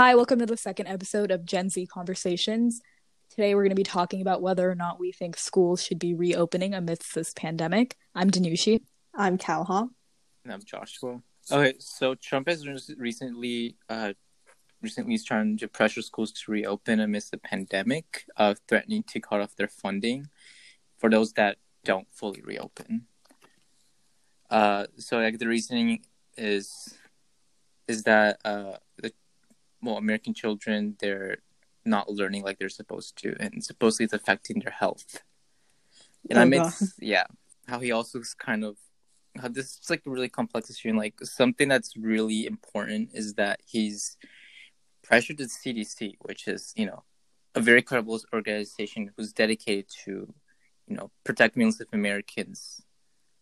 Hi, 0.00 0.14
welcome 0.14 0.38
to 0.38 0.46
the 0.46 0.56
second 0.56 0.86
episode 0.86 1.30
of 1.30 1.44
Gen 1.44 1.68
Z 1.68 1.84
Conversations. 1.84 2.80
Today 3.28 3.54
we're 3.54 3.64
going 3.64 3.68
to 3.68 3.76
be 3.76 3.82
talking 3.82 4.22
about 4.22 4.40
whether 4.40 4.70
or 4.70 4.74
not 4.74 4.98
we 4.98 5.12
think 5.12 5.36
schools 5.36 5.84
should 5.84 5.98
be 5.98 6.14
reopening 6.14 6.72
amidst 6.72 7.14
this 7.14 7.34
pandemic. 7.34 7.98
I'm 8.14 8.30
Danushi. 8.30 8.80
I'm 9.14 9.36
Calha. 9.36 9.90
And 10.42 10.54
I'm 10.54 10.64
Joshua. 10.64 11.20
Okay, 11.52 11.74
so 11.80 12.14
Trump 12.14 12.48
has 12.48 12.66
recently 12.96 13.76
uh, 13.90 14.14
recently 14.80 15.16
is 15.16 15.22
trying 15.22 15.58
to 15.58 15.68
pressure 15.68 16.00
schools 16.00 16.32
to 16.32 16.50
reopen 16.50 17.00
amidst 17.00 17.32
the 17.32 17.36
pandemic, 17.36 18.24
uh, 18.38 18.54
threatening 18.68 19.02
to 19.08 19.20
cut 19.20 19.42
off 19.42 19.54
their 19.56 19.68
funding 19.68 20.28
for 20.96 21.10
those 21.10 21.34
that 21.34 21.58
don't 21.84 22.08
fully 22.10 22.40
reopen. 22.40 23.04
Uh, 24.48 24.86
so 24.96 25.18
like 25.18 25.38
the 25.38 25.46
reasoning 25.46 26.06
is 26.38 26.96
is 27.90 28.04
that 28.04 28.38
uh, 28.46 28.76
the 28.89 28.89
well 29.82 29.96
American 29.96 30.34
children 30.34 30.96
they're 31.00 31.38
not 31.84 32.10
learning 32.10 32.42
like 32.42 32.58
they're 32.58 32.68
supposed 32.68 33.16
to, 33.22 33.34
and 33.40 33.64
supposedly 33.64 34.04
it's 34.04 34.12
affecting 34.12 34.60
their 34.60 34.72
health. 34.72 35.22
And 36.28 36.38
oh, 36.38 36.42
I 36.42 36.44
mean, 36.44 36.64
yeah, 36.98 37.24
how 37.66 37.80
he 37.80 37.92
also 37.92 38.20
kind 38.38 38.64
of 38.64 38.76
how 39.40 39.48
this 39.48 39.78
is 39.78 39.90
like 39.90 40.02
a 40.06 40.10
really 40.10 40.28
complex 40.28 40.70
issue, 40.70 40.88
and 40.88 40.98
like 40.98 41.14
something 41.22 41.68
that's 41.68 41.96
really 41.96 42.46
important 42.46 43.10
is 43.14 43.34
that 43.34 43.60
he's 43.66 44.16
pressured 45.02 45.38
the 45.38 45.44
CDC, 45.44 46.16
which 46.20 46.48
is 46.48 46.72
you 46.76 46.86
know 46.86 47.04
a 47.54 47.60
very 47.60 47.82
credible 47.82 48.20
organization 48.32 49.10
who's 49.16 49.32
dedicated 49.32 49.86
to 50.04 50.32
you 50.86 50.96
know 50.96 51.10
protect 51.24 51.56
millions 51.56 51.80
of 51.80 51.88
Americans 51.92 52.82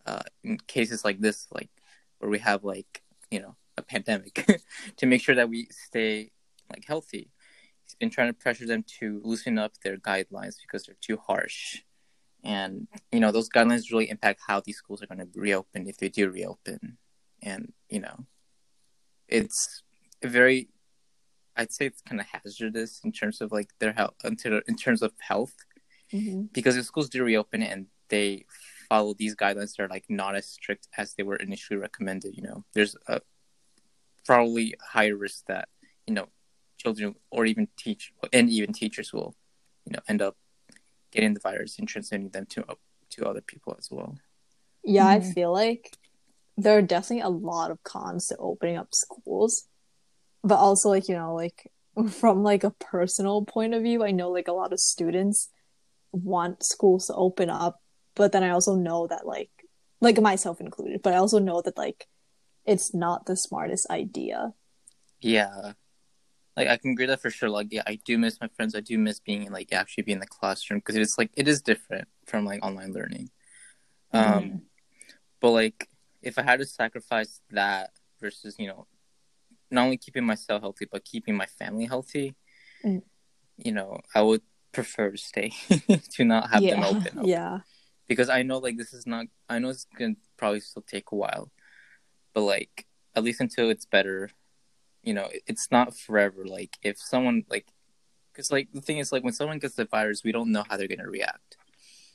uh, 0.07 0.23
in 0.45 0.59
cases 0.67 1.05
like 1.05 1.21
this, 1.21 1.47
like 1.53 1.71
where 2.19 2.31
we 2.31 2.39
have 2.39 2.65
like 2.65 3.03
you 3.31 3.41
know 3.41 3.57
a 3.79 3.83
pandemic, 3.83 4.47
to 4.97 5.07
make 5.07 5.23
sure 5.23 5.35
that 5.35 5.49
we 5.49 5.69
stay 5.71 6.31
like 6.71 6.85
healthy. 6.87 7.31
He's 7.85 7.95
been 7.95 8.11
trying 8.11 8.29
to 8.29 8.35
pressure 8.35 8.67
them 8.67 8.85
to 9.01 9.21
loosen 9.25 9.59
up 9.59 9.73
their 9.83 9.97
guidelines 9.97 10.57
because 10.61 10.85
they're 10.85 10.97
too 11.01 11.17
harsh, 11.17 11.83
and 12.45 12.87
you 13.13 13.21
know 13.21 13.33
those 13.33 13.49
guidelines 13.49 13.91
really 13.91 14.11
impact 14.11 14.41
how 14.47 14.61
these 14.61 14.77
schools 14.77 15.03
are 15.03 15.07
going 15.07 15.19
to 15.19 15.29
reopen 15.35 15.89
if 15.89 15.97
they 15.99 16.09
do 16.09 16.29
reopen, 16.31 16.99
and 17.43 17.73
you 17.89 18.01
know, 18.01 18.27
it's 19.29 19.83
very. 20.23 20.69
I'd 21.57 21.73
say 21.73 21.87
it's 21.87 22.03
kind 22.03 22.21
of 22.21 22.27
hazardous 22.29 23.01
in 23.03 23.11
terms 23.11 23.41
of 23.41 23.51
like 23.51 23.71
their 23.81 23.93
health, 23.93 24.15
in 24.23 24.77
terms 24.77 25.03
of 25.03 25.13
health, 25.19 25.55
mm-hmm. 26.13 26.43
because 26.53 26.77
if 26.77 26.85
schools 26.85 27.09
do 27.09 27.25
reopen 27.25 27.63
and 27.63 27.87
they 28.11 28.45
follow 28.89 29.15
these 29.15 29.37
guidelines 29.37 29.77
that 29.77 29.85
are 29.85 29.89
like 29.89 30.05
not 30.09 30.35
as 30.35 30.47
strict 30.49 30.89
as 30.97 31.15
they 31.15 31.23
were 31.23 31.37
initially 31.37 31.79
recommended, 31.79 32.37
you 32.37 32.43
know, 32.43 32.65
there's 32.75 32.97
a 33.07 33.21
probably 34.29 34.75
higher 34.81 35.17
risk 35.17 35.45
that 35.47 35.69
you 36.07 36.15
know 36.15 36.27
children 36.77 37.15
or 37.31 37.47
even 37.47 37.67
teach 37.77 38.13
and 38.33 38.49
even 38.51 38.73
teachers 38.73 39.13
will 39.13 39.35
you 39.85 39.93
know 39.93 40.01
end 40.09 40.23
up 40.23 40.37
getting 41.11 41.35
the 41.35 41.41
virus 41.41 41.79
and 41.79 41.89
transmitting 41.89 42.29
them 42.29 42.47
to 42.47 42.65
to 43.11 43.27
other 43.27 43.41
people 43.41 43.75
as 43.79 43.89
well. 43.91 44.17
Yeah, 44.85 45.17
mm-hmm. 45.17 45.31
I 45.31 45.33
feel 45.33 45.53
like 45.53 45.97
there 46.57 46.77
are 46.79 46.83
definitely 46.83 47.23
a 47.23 47.29
lot 47.29 47.71
of 47.71 47.83
cons 47.83 48.29
to 48.29 48.37
opening 48.37 48.77
up 48.77 48.89
schools, 48.93 49.65
but 50.45 50.59
also 50.59 50.91
like 50.91 51.09
you 51.09 51.17
know 51.17 51.35
like 51.35 51.73
from 52.21 52.45
like 52.45 52.63
a 52.63 52.77
personal 52.79 53.45
point 53.45 53.75
of 53.75 53.83
view, 53.83 54.05
I 54.05 54.13
know 54.13 54.31
like 54.31 54.49
a 54.49 54.53
lot 54.53 54.73
of 54.73 54.79
students 54.79 55.49
want 56.13 56.63
schools 56.65 57.07
to 57.07 57.15
open 57.15 57.51
up 57.51 57.81
but 58.19 58.33
then 58.33 58.43
I 58.43 58.51
also 58.51 58.75
know 58.75 59.07
that 59.07 59.27
like 59.27 59.51
like 60.01 60.21
myself 60.21 60.61
included, 60.61 61.01
but 61.03 61.15
I 61.15 61.17
also 61.17 61.39
know 61.39 61.63
that 61.63 61.79
like 61.79 62.07
it's 62.69 62.93
not 62.95 63.27
the 63.27 63.37
smartest 63.37 63.89
idea. 63.91 64.53
Yeah. 65.21 65.73
Like 66.57 66.69
I 66.69 66.77
can 66.77 66.93
agree 66.93 67.07
that 67.07 67.21
for 67.21 67.31
sure. 67.31 67.49
Like 67.49 67.69
yeah, 67.71 67.83
I 67.87 67.99
do 68.05 68.19
miss 68.19 68.41
my 68.41 68.49
friends. 68.49 68.75
I 68.75 68.81
do 68.81 68.99
miss 68.99 69.21
being 69.21 69.51
like 69.51 69.73
actually 69.73 70.03
being 70.03 70.17
in 70.17 70.21
the 70.21 70.27
classroom 70.27 70.81
because 70.81 70.97
it's 70.97 71.17
like 71.17 71.31
it 71.37 71.49
is 71.49 71.63
different 71.63 72.09
from 72.27 72.45
like 72.45 72.65
online 72.65 72.93
learning. 72.93 73.31
Um 74.13 74.23
mm. 74.23 74.61
but 75.41 75.51
like 75.51 75.89
if 76.23 76.39
I 76.39 76.43
had 76.43 76.59
to 76.59 76.67
sacrifice 76.67 77.41
that 77.51 77.91
versus, 78.21 78.57
you 78.59 78.67
know, 78.67 78.87
not 79.71 79.85
only 79.85 79.97
keeping 79.97 80.25
myself 80.25 80.63
healthy 80.63 80.87
but 80.91 81.05
keeping 81.05 81.37
my 81.37 81.47
family 81.47 81.87
healthy, 81.87 82.35
mm. 82.85 83.03
you 83.57 83.73
know, 83.73 84.01
I 84.15 84.23
would 84.23 84.43
prefer 84.73 85.13
to 85.13 85.19
stay 85.19 85.53
to 86.13 86.25
not 86.25 86.51
have 86.51 86.63
yeah. 86.63 86.75
them 86.75 86.85
open. 86.85 87.19
Up. 87.21 87.27
Yeah 87.27 87.61
because 88.09 88.31
I 88.31 88.43
know 88.43 88.59
like 88.59 88.77
this 88.77 88.93
is 88.93 89.07
not. 89.07 89.27
I 89.49 89.59
know 89.59 89.69
it's 89.69 89.87
gonna 89.97 90.17
probably 90.37 90.61
still 90.61 90.83
take 90.83 91.13
a 91.13 91.15
while, 91.15 91.51
but 92.35 92.43
like 92.43 92.87
at 93.15 93.25
least 93.25 93.41
until 93.41 93.71
it's 93.71 93.87
better, 93.87 94.31
you 95.03 95.15
know, 95.15 95.29
it's 95.47 95.71
not 95.71 95.97
forever. 95.97 96.45
Like 96.45 96.77
if 96.83 96.99
someone 96.99 97.45
like, 97.49 97.67
because 98.33 98.53
like 98.53 98.69
the 98.73 98.81
thing 98.81 98.99
is 98.99 99.13
like 99.13 99.25
when 99.25 99.33
someone 99.33 99.59
gets 99.59 99.75
the 99.75 99.85
virus, 99.85 100.25
we 100.25 100.33
don't 100.33 100.53
know 100.53 100.65
how 100.69 100.77
they're 100.77 100.89
gonna 100.89 101.09
react. 101.09 101.57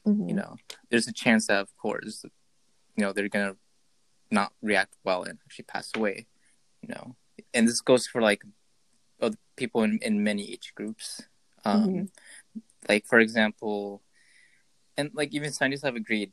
Mm-hmm. 0.07 0.29
You 0.29 0.35
know, 0.35 0.55
there's 0.89 1.07
a 1.07 1.13
chance 1.13 1.47
that 1.47 1.59
of 1.59 1.75
course, 1.77 2.23
you 2.95 3.03
know, 3.03 3.13
they're 3.13 3.29
gonna 3.29 3.55
not 4.31 4.53
react 4.61 4.95
well 5.03 5.23
and 5.23 5.39
actually 5.45 5.65
pass 5.65 5.91
away. 5.95 6.27
You 6.81 6.89
know, 6.89 7.15
and 7.53 7.67
this 7.67 7.81
goes 7.81 8.07
for 8.07 8.21
like 8.21 8.43
people 9.55 9.83
in 9.83 9.99
in 10.01 10.23
many 10.23 10.51
age 10.51 10.73
groups. 10.75 11.21
Um, 11.65 11.87
mm-hmm. 11.87 12.59
Like 12.89 13.05
for 13.05 13.19
example, 13.19 14.01
and 14.97 15.11
like 15.13 15.33
even 15.33 15.51
scientists 15.51 15.83
have 15.83 15.95
agreed 15.95 16.31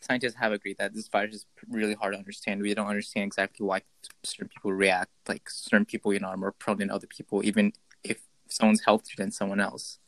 scientists 0.00 0.34
have 0.34 0.52
agreed 0.52 0.78
that 0.78 0.94
this 0.94 1.08
virus 1.08 1.36
is 1.36 1.46
really 1.68 1.94
hard 1.94 2.14
to 2.14 2.18
understand. 2.18 2.62
We 2.62 2.74
don't 2.74 2.86
understand 2.86 3.26
exactly 3.26 3.66
why 3.66 3.82
certain 4.22 4.48
people 4.48 4.72
react 4.72 5.10
like 5.28 5.48
certain 5.50 5.84
people 5.84 6.12
you 6.12 6.20
know 6.20 6.28
are 6.28 6.36
more 6.36 6.52
prone 6.52 6.78
than 6.78 6.90
other 6.90 7.06
people 7.06 7.44
even 7.44 7.72
if 8.02 8.18
someone's 8.48 8.84
healthier 8.84 9.16
than 9.18 9.30
someone 9.30 9.60
else. 9.60 9.98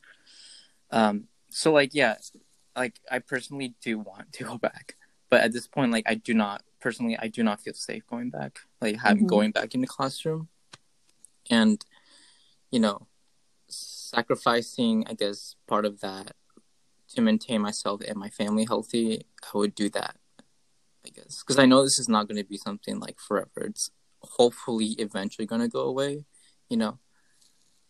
Um 0.91 1.27
so 1.49 1.73
like 1.73 1.93
yeah 1.93 2.15
like 2.75 2.99
i 3.11 3.19
personally 3.19 3.75
do 3.81 3.99
want 3.99 4.31
to 4.33 4.43
go 4.43 4.57
back 4.57 4.95
but 5.29 5.41
at 5.41 5.51
this 5.51 5.67
point 5.67 5.91
like 5.91 6.05
i 6.07 6.15
do 6.15 6.33
not 6.33 6.63
personally 6.79 7.17
i 7.19 7.27
do 7.27 7.43
not 7.43 7.59
feel 7.59 7.73
safe 7.73 8.05
going 8.07 8.29
back 8.29 8.59
like 8.81 8.97
having 8.97 9.23
mm-hmm. 9.23 9.27
going 9.27 9.51
back 9.51 9.75
in 9.75 9.81
the 9.81 9.87
classroom. 9.87 10.47
And 11.49 11.83
you 12.71 12.79
know 12.79 13.07
sacrificing 13.67 15.05
i 15.07 15.13
guess 15.13 15.55
part 15.67 15.85
of 15.85 15.99
that 16.01 16.33
to 17.15 17.21
maintain 17.21 17.61
myself 17.61 18.01
and 18.07 18.17
my 18.17 18.29
family 18.29 18.65
healthy, 18.65 19.25
I 19.53 19.57
would 19.57 19.75
do 19.75 19.89
that. 19.89 20.15
I 21.05 21.09
guess 21.09 21.43
because 21.43 21.57
I 21.59 21.65
know 21.65 21.83
this 21.83 21.99
is 21.99 22.09
not 22.09 22.27
going 22.27 22.41
to 22.41 22.47
be 22.47 22.57
something 22.57 22.99
like 22.99 23.19
forever. 23.19 23.65
It's 23.65 23.91
hopefully 24.21 24.95
eventually 24.99 25.45
going 25.45 25.61
to 25.61 25.67
go 25.67 25.81
away. 25.81 26.25
You 26.69 26.77
know, 26.77 26.99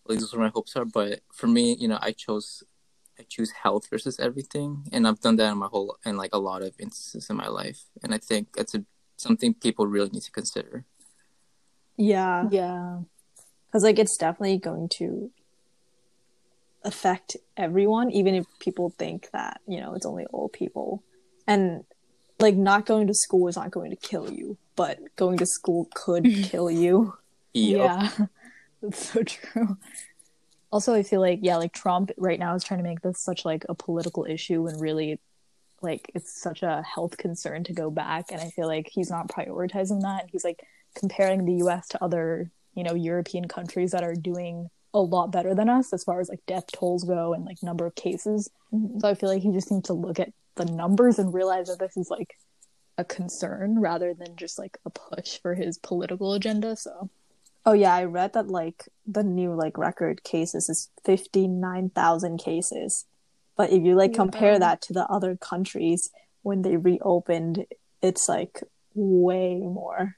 at 0.06 0.12
least 0.16 0.32
what 0.32 0.42
my 0.42 0.50
hopes 0.50 0.76
are. 0.76 0.86
But 0.86 1.22
for 1.34 1.48
me, 1.48 1.76
you 1.76 1.88
know, 1.88 2.00
I 2.02 2.12
chose 2.12 2.64
I 3.20 3.24
choose 3.28 3.52
health 3.52 3.90
versus 3.90 4.20
everything, 4.20 4.86
and 4.92 5.08
I've 5.08 5.20
done 5.20 5.36
that 5.38 5.52
in 5.52 5.58
my 5.58 5.68
whole 5.68 5.98
in 6.06 6.16
like 6.16 6.34
a 6.34 6.40
lot 6.40 6.62
of 6.62 6.76
instances 6.80 7.30
in 7.30 7.36
my 7.36 7.48
life, 7.48 7.84
and 8.02 8.14
I 8.14 8.18
think 8.18 8.56
that's 8.56 8.76
a 8.76 8.86
something 9.18 9.54
people 9.54 9.86
really 9.86 10.10
need 10.10 10.24
to 10.24 10.32
consider. 10.32 10.86
Yeah, 11.98 12.48
yeah, 12.50 13.00
because 13.68 13.84
like 13.84 14.00
it's 14.00 14.16
definitely 14.16 14.58
going 14.58 14.88
to 15.00 15.32
affect 16.84 17.38
everyone, 17.58 18.12
even 18.12 18.36
if 18.36 18.46
people 18.60 18.94
think 18.98 19.30
that, 19.32 19.62
you 19.68 19.80
know, 19.80 19.94
it's 19.94 20.06
only 20.06 20.26
old 20.32 20.54
people. 20.54 21.04
And 21.48 21.84
like 22.40 22.56
not 22.56 22.86
going 22.86 23.08
to 23.08 23.14
school 23.14 23.48
is 23.48 23.56
not 23.56 23.72
going 23.72 23.92
to 23.92 23.98
kill 23.98 24.32
you, 24.32 24.58
but 24.76 25.00
going 25.16 25.38
to 25.38 25.46
school 25.46 25.88
could 25.94 26.24
kill 26.44 26.72
you. 26.72 27.16
Yep. 27.54 27.78
Yeah. 27.78 28.10
That's 28.82 29.12
so 29.12 29.24
true. 29.24 29.78
Also, 30.72 30.94
I 30.94 31.04
feel 31.04 31.20
like 31.20 31.40
yeah, 31.42 31.58
like 31.58 31.74
Trump 31.74 32.12
right 32.18 32.40
now 32.40 32.56
is 32.56 32.64
trying 32.64 32.80
to 32.80 32.84
make 32.84 33.02
this 33.02 33.24
such 33.24 33.44
like 33.44 33.66
a 33.68 33.76
political 33.76 34.26
issue 34.26 34.68
and 34.68 34.80
really 34.80 35.20
like 35.82 36.12
it's 36.14 36.42
such 36.42 36.62
a 36.62 36.84
health 36.84 37.18
concern 37.18 37.64
to 37.64 37.74
go 37.74 37.90
back 37.90 38.32
and 38.32 38.42
I 38.42 38.50
feel 38.50 38.68
like 38.68 38.90
he's 38.92 39.10
not 39.10 39.28
prioritizing 39.28 40.02
that. 40.02 40.30
He's 40.32 40.44
like 40.44 40.64
comparing 40.96 41.46
the 41.46 41.66
US 41.66 41.88
to 41.90 42.04
other, 42.04 42.52
you 42.74 42.84
know, 42.84 42.94
European 42.94 43.48
countries 43.48 43.92
that 43.92 44.04
are 44.04 44.16
doing 44.16 44.70
a 44.94 45.00
lot 45.00 45.32
better 45.32 45.54
than 45.54 45.70
us 45.70 45.94
as 45.94 46.04
far 46.04 46.20
as 46.20 46.30
like 46.30 46.46
death 46.48 46.66
tolls 46.72 47.04
go 47.04 47.34
and 47.34 47.46
like 47.46 47.62
number 47.62 47.86
of 47.86 47.96
cases. 47.96 48.50
Mm-hmm. 48.74 49.00
So 49.00 49.10
I 49.10 49.14
feel 49.14 49.30
like 49.30 49.44
he 49.44 49.52
just 49.52 49.72
needs 49.72 49.88
to 49.88 49.94
look 49.94 50.20
at 50.20 50.34
the 50.56 50.66
numbers 50.66 51.20
and 51.20 51.34
realize 51.34 51.68
that 51.68 51.80
this 51.80 51.96
is 51.96 52.10
like 52.10 52.36
a 52.98 53.06
concern 53.06 53.80
rather 53.80 54.14
than 54.14 54.36
just 54.36 54.60
like 54.60 54.78
a 54.86 54.90
push 54.90 55.40
for 55.40 55.56
his 55.56 55.78
political 55.78 56.34
agenda. 56.34 56.76
So 56.76 57.10
Oh 57.66 57.74
yeah, 57.74 57.94
I 57.94 58.06
read 58.06 58.34
that 58.34 58.48
like 58.48 58.88
the 59.06 59.24
new 59.24 59.54
like 59.54 59.78
record 59.78 60.24
cases 60.24 60.70
is 60.70 60.90
59,000 61.04 62.38
cases. 62.38 63.06
But 63.58 63.72
if 63.72 63.84
you 63.84 63.96
like 63.96 64.14
compare 64.14 64.58
that 64.58 64.82
to 64.84 64.94
the 64.94 65.06
other 65.06 65.36
countries 65.36 66.10
when 66.42 66.62
they 66.62 66.78
reopened, 66.78 67.66
it's 68.02 68.30
like 68.30 68.64
way 68.96 69.60
more. 69.60 70.16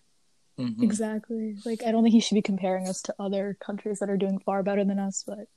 Mm-hmm. 0.61 0.83
Exactly. 0.83 1.55
Like 1.65 1.83
I 1.83 1.91
don't 1.91 2.03
think 2.03 2.13
he 2.13 2.19
should 2.19 2.35
be 2.35 2.41
comparing 2.41 2.87
us 2.87 3.01
to 3.03 3.15
other 3.19 3.57
countries 3.59 3.99
that 3.99 4.09
are 4.09 4.17
doing 4.17 4.39
far 4.39 4.63
better 4.63 4.83
than 4.83 4.99
us, 4.99 5.23
but 5.25 5.47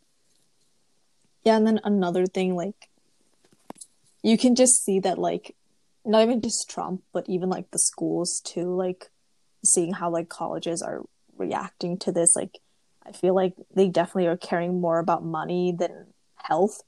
yeah, 1.44 1.56
and 1.56 1.66
then 1.66 1.80
another 1.84 2.26
thing 2.26 2.54
like 2.54 2.88
you 4.22 4.38
can 4.38 4.54
just 4.54 4.84
see 4.84 5.00
that 5.00 5.18
like 5.18 5.54
not 6.04 6.22
even 6.22 6.40
just 6.40 6.70
Trump, 6.70 7.02
but 7.12 7.28
even 7.28 7.48
like 7.48 7.70
the 7.70 7.78
schools 7.78 8.40
too, 8.40 8.74
like 8.74 9.10
seeing 9.64 9.92
how 9.92 10.10
like 10.10 10.28
colleges 10.28 10.82
are 10.82 11.02
reacting 11.36 11.98
to 11.98 12.12
this 12.12 12.36
like 12.36 12.58
I 13.06 13.12
feel 13.12 13.34
like 13.34 13.54
they 13.74 13.88
definitely 13.88 14.28
are 14.28 14.36
caring 14.36 14.80
more 14.80 14.98
about 14.98 15.24
money 15.24 15.74
than 15.78 16.06
health. 16.36 16.82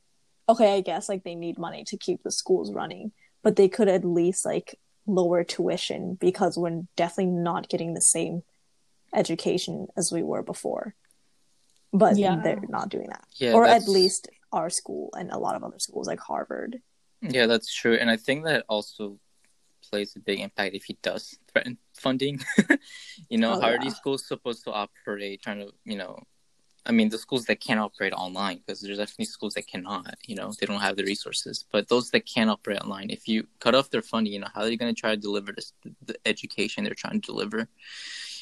Okay, 0.48 0.76
I 0.76 0.80
guess 0.80 1.08
like 1.08 1.24
they 1.24 1.34
need 1.34 1.58
money 1.58 1.84
to 1.84 1.96
keep 1.96 2.22
the 2.22 2.30
schools 2.30 2.72
running, 2.72 3.12
but 3.42 3.56
they 3.56 3.68
could 3.68 3.88
at 3.88 4.04
least 4.04 4.46
like 4.46 4.78
lower 5.06 5.44
tuition 5.44 6.14
because 6.20 6.56
we're 6.58 6.82
definitely 6.96 7.32
not 7.32 7.68
getting 7.68 7.94
the 7.94 8.00
same 8.00 8.42
education 9.14 9.86
as 9.96 10.12
we 10.12 10.22
were 10.22 10.42
before. 10.42 10.94
But 11.92 12.16
Yeah. 12.16 12.40
they're 12.42 12.60
not 12.68 12.88
doing 12.88 13.08
that. 13.08 13.24
Yeah, 13.36 13.52
or 13.54 13.64
at 13.64 13.88
least 13.88 14.28
our 14.52 14.70
school 14.70 15.10
and 15.18 15.30
a 15.30 15.38
lot 15.38 15.54
of 15.56 15.64
other 15.64 15.78
schools 15.78 16.06
like 16.06 16.20
Harvard. 16.20 16.82
Yeah, 17.22 17.46
that's 17.46 17.72
true, 17.72 17.94
and 17.94 18.10
I 18.10 18.16
think 18.16 18.44
that 18.44 18.64
also 18.68 19.18
plays 19.88 20.16
a 20.16 20.20
big 20.20 20.40
impact 20.40 20.74
if 20.74 20.84
he 20.84 20.98
does 21.02 21.38
threaten 21.50 21.78
funding. 21.94 22.40
you 23.30 23.38
know, 23.38 23.54
Oh, 23.54 23.60
how 23.60 23.68
are 23.68 23.72
yeah. 23.74 23.84
these 23.84 23.96
schools 23.96 24.26
supposed 24.26 24.64
to 24.64 24.72
operate? 24.72 25.42
Trying 25.42 25.60
to, 25.60 25.72
you 25.84 25.96
know, 25.96 26.18
I 26.86 26.92
mean, 26.92 27.08
the 27.08 27.18
schools 27.18 27.46
that 27.46 27.60
can't 27.60 27.80
operate 27.80 28.12
online, 28.12 28.58
because 28.58 28.80
there's 28.80 28.98
definitely 28.98 29.24
schools 29.26 29.54
that 29.54 29.66
cannot. 29.66 30.14
You 30.26 30.36
know, 30.36 30.52
they 30.58 30.66
don't 30.66 30.80
have 30.80 30.96
the 30.96 31.04
resources. 31.04 31.64
But 31.70 31.88
those 31.88 32.10
that 32.10 32.26
can 32.26 32.48
operate 32.48 32.80
online, 32.80 33.10
if 33.10 33.26
you 33.26 33.46
cut 33.58 33.74
off 33.74 33.90
their 33.90 34.02
funding, 34.02 34.32
you 34.32 34.40
know, 34.40 34.48
how 34.54 34.62
are 34.62 34.64
they 34.66 34.76
going 34.76 34.94
to 34.94 35.00
try 35.00 35.10
to 35.10 35.16
deliver 35.16 35.52
this, 35.52 35.72
the 36.04 36.16
education 36.24 36.84
they're 36.84 36.94
trying 36.94 37.20
to 37.20 37.26
deliver? 37.26 37.68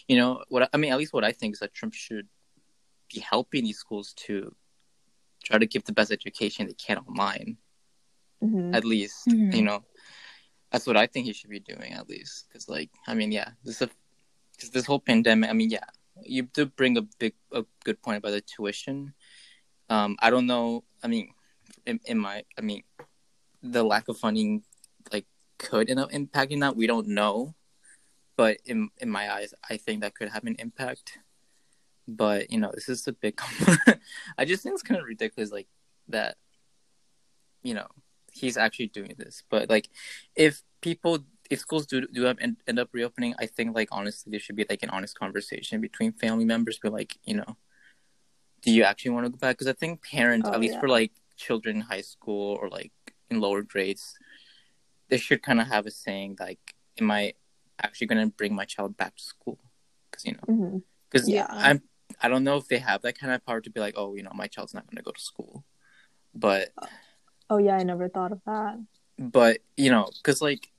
You 0.09 0.17
know, 0.17 0.45
what 0.49 0.69
I 0.73 0.77
mean, 0.77 0.93
at 0.93 0.99
least 0.99 1.13
what 1.15 1.25
I 1.25 1.33
think 1.33 1.55
is 1.55 1.61
that 1.61 1.75
Trump 1.75 1.95
should 1.95 2.29
be 3.13 3.21
helping 3.21 3.65
these 3.65 3.79
schools 3.79 4.13
to 4.27 4.55
try 5.45 5.59
to 5.59 5.67
give 5.67 5.85
the 5.85 5.93
best 5.93 6.11
education 6.11 6.67
they 6.67 6.73
can 6.75 6.99
online 6.99 7.59
hmm 8.41 8.75
at 8.75 8.85
least 8.85 9.29
Mhm. 9.29 9.55
you 9.55 9.63
know 9.63 9.85
that's 10.73 10.87
what 10.87 10.97
i 10.97 11.07
think 11.07 11.27
he 11.27 11.33
should 11.33 11.51
be 11.51 11.61
doing 11.61 11.93
at 11.93 12.09
least 12.09 12.47
because 12.49 12.69
like 12.69 12.91
i 13.07 13.15
mean 13.15 13.31
yeah 13.31 13.51
this 13.63 13.81
is 13.81 13.89
because 14.53 14.71
this 14.71 14.87
whole 14.87 15.01
pandemic 15.01 15.49
i 15.51 15.53
mean 15.53 15.71
yeah 15.71 15.85
you 16.23 16.43
do 16.43 16.67
bring 16.67 16.97
a 16.97 17.03
big 17.03 17.35
a 17.53 17.65
good 17.85 18.01
point 18.03 18.19
about 18.19 18.31
the 18.31 18.41
tuition. 18.41 19.15
Um 19.89 20.17
i 20.21 20.31
don't 20.31 20.47
know 20.47 20.85
i 21.03 21.09
mean 21.09 21.31
in, 21.87 22.01
in 22.05 22.19
my 22.19 22.45
i 22.59 22.61
mean 22.61 22.83
the 23.63 23.83
lack 23.83 24.09
of 24.09 24.19
funding 24.19 24.63
like 25.13 25.27
could 25.59 25.91
end 25.91 26.01
up 26.01 26.11
impacting 26.11 26.61
that. 26.61 26.77
We 26.77 26.87
don't 26.87 27.09
know. 27.09 27.55
But 28.37 28.59
in 28.65 28.91
in 28.99 29.11
my 29.11 29.33
eyes 29.33 29.55
i 29.71 29.77
think 29.77 30.01
that 30.01 30.15
could 30.15 30.31
have 30.31 30.45
an 30.45 30.57
impact. 30.59 31.19
But 32.07 32.51
you 32.51 32.59
know 32.59 32.71
this 32.75 32.89
is 32.89 33.07
a 33.07 33.13
big 33.13 33.41
i 34.39 34.45
just 34.45 34.63
think 34.63 34.75
it's 34.75 34.83
kind 34.83 35.01
of 35.01 35.07
ridiculous 35.07 35.51
like 35.51 35.69
that 36.09 36.37
you 37.63 37.75
know 37.75 37.89
he's 38.35 38.57
actually 38.57 38.89
doing 38.89 39.15
this. 39.17 39.43
But 39.49 39.71
like, 39.71 39.89
if 40.35 40.63
people, 40.81 41.21
if 41.51 41.59
schools 41.61 41.87
do 41.87 42.07
do 42.07 42.23
have, 42.25 42.39
end, 42.41 42.57
end 42.67 42.79
up 42.79 42.89
reopening, 42.93 43.35
I 43.39 43.47
think 43.47 43.75
like 43.75 43.89
honestly, 43.93 44.31
there 44.31 44.41
should 44.41 44.57
be 44.57 44.67
like 44.69 44.83
an 44.83 44.91
honest 44.91 45.19
conversation 45.19 45.81
between 45.81 46.13
family 46.13 46.45
members. 46.45 46.79
Be 46.79 46.89
like, 46.89 47.17
you 47.25 47.37
know, 47.37 47.57
do 48.63 48.73
you 48.73 48.83
actually 48.85 49.13
want 49.13 49.27
to 49.27 49.31
go 49.31 49.39
back? 49.39 49.57
Because 49.57 49.69
I 49.69 49.73
think 49.75 50.03
parents, 50.03 50.49
Oh, 50.49 50.55
at 50.55 50.61
least 50.61 50.75
yeah. 50.75 50.81
for 50.81 50.89
like 50.89 51.13
children 51.37 51.77
in 51.77 51.83
high 51.83 52.01
school 52.01 52.59
or 52.61 52.69
like 52.69 52.93
in 53.31 53.41
lower 53.41 53.63
grades, 53.63 54.17
they 55.09 55.19
should 55.19 55.43
kind 55.43 55.61
of 55.61 55.67
have 55.67 55.87
a 55.87 55.91
saying 55.91 56.37
like, 56.41 56.75
am 56.99 57.11
I 57.11 57.35
actually 57.83 58.07
going 58.07 58.27
to 58.29 58.35
bring 58.35 58.55
my 58.55 58.65
child 58.65 58.97
back 58.97 59.17
to 59.17 59.23
school? 59.23 59.59
Because 60.11 60.25
you 60.25 60.33
know, 60.33 60.41
mm-hmm. 60.49 60.79
because 61.11 61.29
Yeah. 61.29 61.47
I'm. 61.51 61.83
I 62.21 62.29
don't 62.29 62.45
know 62.45 62.57
if 62.59 62.69
they 62.69 62.79
have 62.79 63.03
that 63.03 63.19
kind 63.19 63.33
of 63.33 63.45
power 63.45 63.61
to 63.61 63.71
be 63.71 63.81
like, 63.81 63.95
oh, 63.97 64.15
you 64.15 64.23
know, 64.23 64.31
my 64.35 64.47
child's 64.47 64.73
not 64.75 64.87
going 64.87 64.97
to 64.99 65.03
go 65.03 65.11
to 65.11 65.21
school, 65.21 65.65
but 66.35 66.69
Oh 67.51 67.59
yeah, 67.59 67.77
I 67.77 67.83
never 67.83 68.09
thought 68.09 68.33
of 68.33 68.41
that. 68.47 68.79
but 69.19 69.61
you 69.77 69.91
know 69.91 70.09
because 70.17 70.41
like 70.43 70.71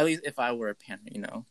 at 0.00 0.06
least 0.06 0.22
if 0.24 0.38
i 0.38 0.50
were 0.52 0.70
a 0.70 0.74
parent 0.74 1.08
you 1.14 1.20
know 1.20 1.44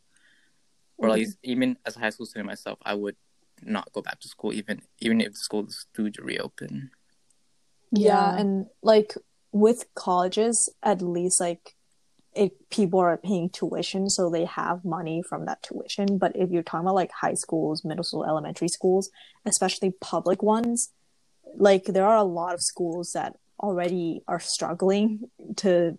or 0.98 1.08
at 1.08 1.12
Mhm. 1.14 1.16
least 1.20 1.38
even 1.44 1.78
as 1.86 1.96
a 1.96 2.00
high 2.00 2.10
school 2.10 2.26
student 2.26 2.48
myself 2.48 2.78
i 2.84 2.94
would 2.94 3.16
not 3.62 3.92
go 3.94 4.02
back 4.02 4.20
to 4.20 4.28
school 4.28 4.52
even 4.54 4.82
even 5.00 5.22
if 5.22 5.32
the 5.34 5.40
schools 5.48 5.86
do 5.96 6.10
to 6.10 6.22
reopen 6.24 6.92
Yeah, 7.92 8.30
Yeah. 8.30 8.40
and 8.42 8.52
like 8.82 9.12
with 9.52 9.80
colleges, 9.96 10.70
at 10.84 11.02
least 11.02 11.42
like 11.42 11.76
it 12.36 12.52
people 12.70 13.00
are 13.00 13.18
paying 13.18 13.50
tuition, 13.50 14.10
so 14.10 14.30
they 14.30 14.46
have 14.46 14.86
money 14.86 15.18
from 15.30 15.46
that 15.48 15.64
tuition. 15.64 16.08
But 16.24 16.32
if 16.36 16.52
you're 16.52 16.64
talking 16.70 16.86
about 16.86 16.96
like 17.04 17.12
high 17.24 17.34
schools, 17.46 17.84
middle 17.84 18.04
school, 18.10 18.24
elementary 18.26 18.68
schools, 18.68 19.10
especially 19.46 19.92
public 20.14 20.44
ones, 20.44 20.92
like 21.68 21.86
there 21.86 22.06
are 22.06 22.18
a 22.18 22.24
lot 22.40 22.54
of 22.54 22.62
schools 22.62 23.12
that 23.18 23.32
already 23.60 24.22
are 24.28 24.40
struggling 24.40 25.08
to 25.64 25.98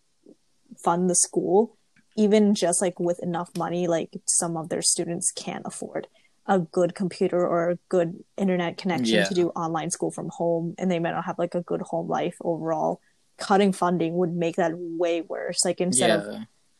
fund 0.84 1.10
the 1.10 1.16
school, 1.16 1.76
even 2.24 2.54
just 2.54 2.78
like 2.84 2.98
with 3.00 3.18
enough 3.22 3.50
money, 3.56 3.86
like 3.96 4.10
some 4.26 4.56
of 4.60 4.68
their 4.68 4.82
students 4.82 5.32
can't 5.44 5.64
afford 5.70 6.06
a 6.46 6.58
good 6.58 6.94
computer 6.94 7.40
or 7.52 7.70
a 7.70 7.78
good 7.88 8.10
internet 8.36 8.76
connection 8.82 9.18
Yeah. 9.18 9.28
to 9.28 9.34
do 9.34 9.48
online 9.64 9.90
school 9.90 10.10
from 10.10 10.28
home 10.40 10.74
and 10.78 10.90
they 10.90 10.98
might 10.98 11.12
not 11.18 11.24
have 11.30 11.38
like 11.38 11.54
a 11.54 11.62
good 11.70 11.82
home 11.90 12.08
life 12.08 12.36
overall 12.52 13.00
cutting 13.38 13.72
funding 13.72 14.12
would 14.20 14.34
make 14.44 14.56
that 14.56 14.72
way 14.76 15.16
worse 15.34 15.60
like 15.64 15.80
instead 15.80 16.10
yeah 16.10 16.16
of 16.16 16.24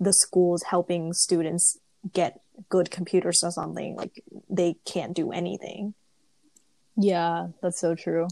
the 0.06 0.12
schools 0.12 0.60
helping 0.74 1.12
students 1.12 1.78
get 2.20 2.40
good 2.68 2.90
computers 2.90 3.38
or 3.46 3.50
something 3.60 3.90
like 3.96 4.14
they 4.58 4.70
can't 4.92 5.14
do 5.14 5.30
anything 5.30 5.94
Yeah, 6.96 7.48
that's 7.62 7.80
so 7.80 7.94
true. 7.94 8.26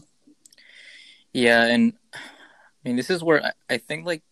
yeah 1.33 1.61
and 1.73 1.93
i 2.13 2.19
mean 2.83 2.95
this 2.99 3.09
is 3.09 3.23
where 3.23 3.39
i, 3.49 3.51
I 3.75 3.77
think 3.77 4.05
like 4.05 4.23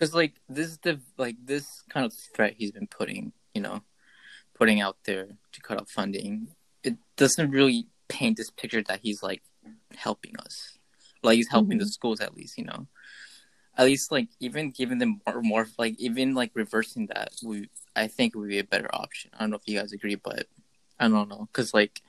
because 0.00 0.14
like 0.14 0.40
this 0.48 0.68
is 0.68 0.78
the 0.78 0.98
like 1.18 1.36
this 1.44 1.66
kind 1.90 2.06
of 2.06 2.12
threat 2.34 2.54
he's 2.56 2.72
been 2.72 2.86
putting 2.86 3.32
you 3.54 3.60
know 3.60 3.82
putting 4.54 4.80
out 4.80 4.96
there 5.04 5.28
to 5.52 5.60
cut 5.60 5.78
off 5.78 5.90
funding 5.90 6.48
it 6.82 6.96
doesn't 7.16 7.50
really 7.50 7.86
paint 8.10 8.36
this 8.36 8.50
picture 8.50 8.82
that 8.82 9.00
he's 9.02 9.22
like 9.22 9.42
helping 9.96 10.36
us. 10.38 10.78
Like 11.22 11.36
he's 11.36 11.48
helping 11.48 11.78
the 11.78 11.84
mm-hmm. 11.84 11.88
schools 11.88 12.20
at 12.20 12.34
least 12.34 12.58
you 12.58 12.64
know? 12.64 12.86
At 13.78 13.86
least 13.86 14.12
like 14.12 14.28
even 14.40 14.72
giving 14.72 14.98
them 14.98 15.20
more, 15.26 15.40
more 15.42 15.66
like 15.78 15.94
even 15.98 16.34
like 16.34 16.50
reversing 16.54 17.06
that 17.06 17.32
we 17.42 17.68
i 17.96 18.06
think 18.06 18.34
would 18.34 18.48
be 18.48 18.58
a 18.58 18.64
better 18.64 18.90
option. 18.92 19.30
I 19.34 19.40
don't 19.40 19.50
know 19.50 19.56
if 19.56 19.66
you 19.66 19.78
guys 19.78 19.92
agree 19.92 20.16
but 20.16 20.46
i 20.98 21.08
don't 21.08 21.28
know. 21.28 21.48
Because 21.52 21.72
like 21.72 22.02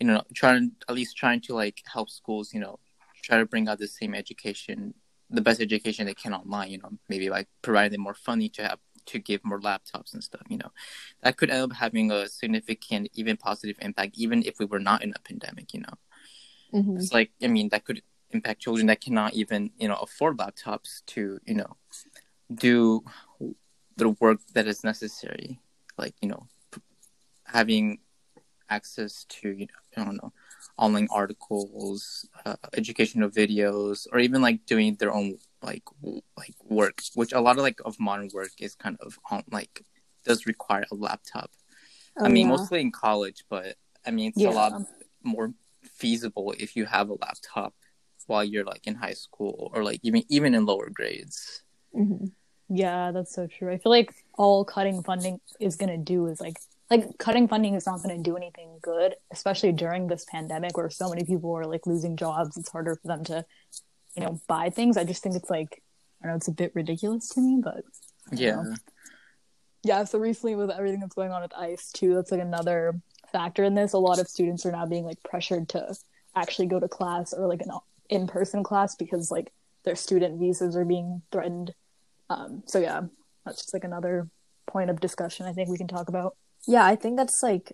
you 0.00 0.06
know 0.06 0.22
trying 0.34 0.72
at 0.88 0.94
least 0.94 1.16
trying 1.16 1.40
to 1.42 1.54
like 1.54 1.82
help 1.92 2.10
schools 2.10 2.52
you 2.52 2.60
know 2.60 2.78
try 3.22 3.38
to 3.38 3.46
bring 3.46 3.68
out 3.68 3.78
the 3.78 3.88
same 3.88 4.14
education 4.14 4.94
the 5.30 5.40
best 5.40 5.60
education 5.60 6.06
they 6.06 6.14
can 6.14 6.32
online 6.32 6.70
you 6.70 6.78
know 6.78 6.90
maybe 7.08 7.28
like 7.30 7.48
providing 7.62 7.92
them 7.92 8.02
more 8.02 8.14
funding 8.14 8.50
to 8.50 8.62
have 8.62 8.78
to 9.06 9.18
give 9.18 9.44
more 9.44 9.60
laptops 9.60 10.14
and 10.14 10.24
stuff 10.24 10.42
you 10.48 10.58
know. 10.58 10.72
That 11.22 11.36
could 11.36 11.50
end 11.50 11.62
up 11.62 11.72
having 11.72 12.10
a 12.10 12.28
significant 12.28 13.08
even 13.14 13.36
positive 13.36 13.76
impact 13.80 14.14
even 14.16 14.42
if 14.42 14.58
we 14.58 14.66
were 14.66 14.80
not 14.80 15.02
in 15.02 15.12
a 15.14 15.20
pandemic 15.20 15.72
you 15.74 15.80
know. 15.80 15.94
Mm-hmm. 16.74 16.96
it's 16.96 17.12
like 17.14 17.30
i 17.42 17.46
mean 17.46 17.68
that 17.68 17.84
could 17.84 18.02
impact 18.30 18.60
children 18.60 18.88
that 18.88 19.00
cannot 19.00 19.34
even 19.34 19.70
you 19.78 19.86
know 19.86 19.94
afford 19.94 20.36
laptops 20.38 21.04
to 21.06 21.38
you 21.46 21.54
know 21.54 21.76
do 22.52 23.04
the 23.96 24.10
work 24.20 24.40
that 24.54 24.66
is 24.66 24.84
necessary. 24.84 25.60
Like 25.98 26.14
you 26.20 26.28
know 26.28 26.46
p- 26.70 26.82
having 27.44 28.00
access 28.68 29.24
to 29.28 29.48
you 29.48 29.66
know 29.66 29.80
i 29.96 30.04
don't 30.04 30.16
know 30.16 30.32
online 30.78 31.08
articles 31.10 32.28
uh, 32.44 32.56
educational 32.76 33.30
videos 33.30 34.06
or 34.12 34.18
even 34.18 34.42
like 34.42 34.64
doing 34.66 34.94
their 34.96 35.12
own 35.12 35.38
like 35.62 35.82
w- 36.02 36.22
like 36.36 36.54
work 36.64 37.00
which 37.14 37.32
a 37.32 37.40
lot 37.40 37.56
of 37.56 37.62
like 37.62 37.80
of 37.84 37.98
modern 37.98 38.28
work 38.34 38.50
is 38.60 38.74
kind 38.74 38.96
of 39.00 39.18
on 39.30 39.42
like 39.50 39.82
does 40.24 40.46
require 40.46 40.84
a 40.90 40.94
laptop 40.94 41.50
I 42.18 42.28
mean, 42.28 42.48
mostly 42.48 42.80
in 42.80 42.90
college, 42.92 43.44
but 43.48 43.76
I 44.06 44.10
mean, 44.10 44.30
it's 44.30 44.38
Yeah. 44.38 44.50
a 44.50 44.52
lot 44.52 44.72
more 45.22 45.52
feasible 45.82 46.54
if 46.58 46.74
you 46.76 46.86
have 46.86 47.10
a 47.10 47.14
laptop 47.14 47.74
while 48.26 48.44
you're 48.44 48.64
like 48.64 48.86
in 48.86 48.94
high 48.94 49.12
school 49.14 49.70
or 49.74 49.84
like 49.84 50.00
even 50.02 50.22
even 50.28 50.54
in 50.54 50.64
lower 50.66 50.88
grades. 50.90 51.62
hmm 51.92 52.26
Yeah, 52.68 53.12
that's 53.12 53.34
so 53.34 53.46
true. 53.46 53.70
I 53.72 53.78
feel 53.78 53.90
like 53.90 54.12
all 54.36 54.64
cutting 54.64 55.02
funding 55.02 55.40
is 55.60 55.76
gonna 55.76 55.98
do 55.98 56.26
is 56.26 56.40
like 56.40 56.58
like 56.90 57.18
cutting 57.18 57.48
funding 57.48 57.74
is 57.74 57.86
not 57.86 58.02
gonna 58.02 58.18
do 58.18 58.36
anything 58.36 58.78
good, 58.82 59.14
especially 59.32 59.72
during 59.72 60.06
this 60.06 60.24
pandemic 60.30 60.76
where 60.76 60.90
so 60.90 61.08
many 61.08 61.24
people 61.24 61.52
are 61.54 61.66
like 61.66 61.86
losing 61.86 62.16
jobs. 62.16 62.56
It's 62.56 62.68
harder 62.68 62.96
for 62.96 63.08
them 63.08 63.24
to, 63.24 63.44
you 64.14 64.22
know, 64.22 64.40
buy 64.46 64.70
things. 64.70 64.96
I 64.96 65.04
just 65.04 65.22
think 65.22 65.34
it's 65.34 65.50
like 65.50 65.82
I 66.22 66.26
don't 66.26 66.32
know, 66.32 66.36
it's 66.36 66.48
a 66.48 66.52
bit 66.52 66.72
ridiculous 66.74 67.28
to 67.30 67.40
me, 67.40 67.60
but 67.62 67.84
Yeah, 68.32 68.62
know. 68.62 68.74
yeah. 69.82 70.04
So 70.04 70.18
recently 70.18 70.54
with 70.54 70.70
everything 70.70 71.00
that's 71.00 71.14
going 71.14 71.32
on 71.32 71.42
with 71.42 71.52
ICE 71.54 71.92
too, 71.92 72.14
that's 72.14 72.30
like 72.30 72.40
another 72.40 73.00
factor 73.32 73.64
in 73.64 73.74
this. 73.74 73.92
A 73.92 73.98
lot 73.98 74.18
of 74.18 74.28
students 74.28 74.64
are 74.64 74.72
now 74.72 74.86
being 74.86 75.04
like 75.04 75.22
pressured 75.22 75.68
to 75.70 75.94
actually 76.34 76.66
go 76.66 76.78
to 76.78 76.88
class 76.88 77.32
or 77.32 77.48
like 77.48 77.62
an 77.62 77.70
in-person 78.10 78.62
class 78.62 78.94
because 78.94 79.30
like 79.30 79.52
their 79.84 79.96
student 79.96 80.38
visas 80.38 80.76
are 80.76 80.84
being 80.84 81.22
threatened. 81.32 81.74
Um, 82.30 82.62
so 82.66 82.78
yeah, 82.78 83.02
that's 83.44 83.58
just 83.58 83.74
like 83.74 83.84
another 83.84 84.28
point 84.66 84.90
of 84.90 85.00
discussion 85.00 85.46
I 85.46 85.52
think 85.52 85.68
we 85.68 85.78
can 85.78 85.88
talk 85.88 86.08
about. 86.08 86.36
Yeah 86.66 86.84
i 86.84 86.96
think 86.96 87.16
that's 87.16 87.42
like 87.42 87.72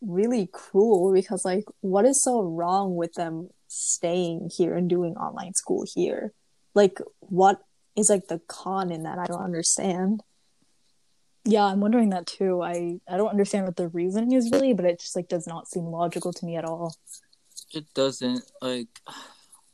really 0.00 0.48
cruel 0.52 1.12
because 1.12 1.44
like 1.44 1.64
what 1.80 2.04
is 2.04 2.22
so 2.22 2.42
wrong 2.42 2.94
with 2.94 3.12
them 3.14 3.48
staying 3.68 4.50
here 4.56 4.74
and 4.76 4.88
doing 4.88 5.16
online 5.16 5.54
school 5.54 5.84
here 5.94 6.32
like 6.74 7.00
what 7.20 7.60
is 7.96 8.10
like 8.10 8.28
the 8.28 8.40
con 8.46 8.92
in 8.92 9.02
that 9.04 9.18
i 9.18 9.26
don't 9.26 9.42
understand 9.42 10.22
Yeah, 11.48 11.64
I'm 11.70 11.78
wondering 11.80 12.10
that 12.10 12.26
too. 12.26 12.60
I 12.60 12.98
I 13.06 13.16
don't 13.16 13.30
understand 13.30 13.66
what 13.66 13.76
the 13.76 13.86
reasoning 13.88 14.32
is 14.32 14.50
really, 14.50 14.74
but 14.74 14.84
it 14.84 14.98
just 14.98 15.14
like 15.14 15.28
does 15.28 15.46
not 15.46 15.68
seem 15.68 15.84
logical 15.84 16.32
to 16.32 16.44
me 16.44 16.56
at 16.56 16.64
all. 16.64 16.96
It 17.72 17.86
doesn't 17.94 18.42
like. 18.60 18.88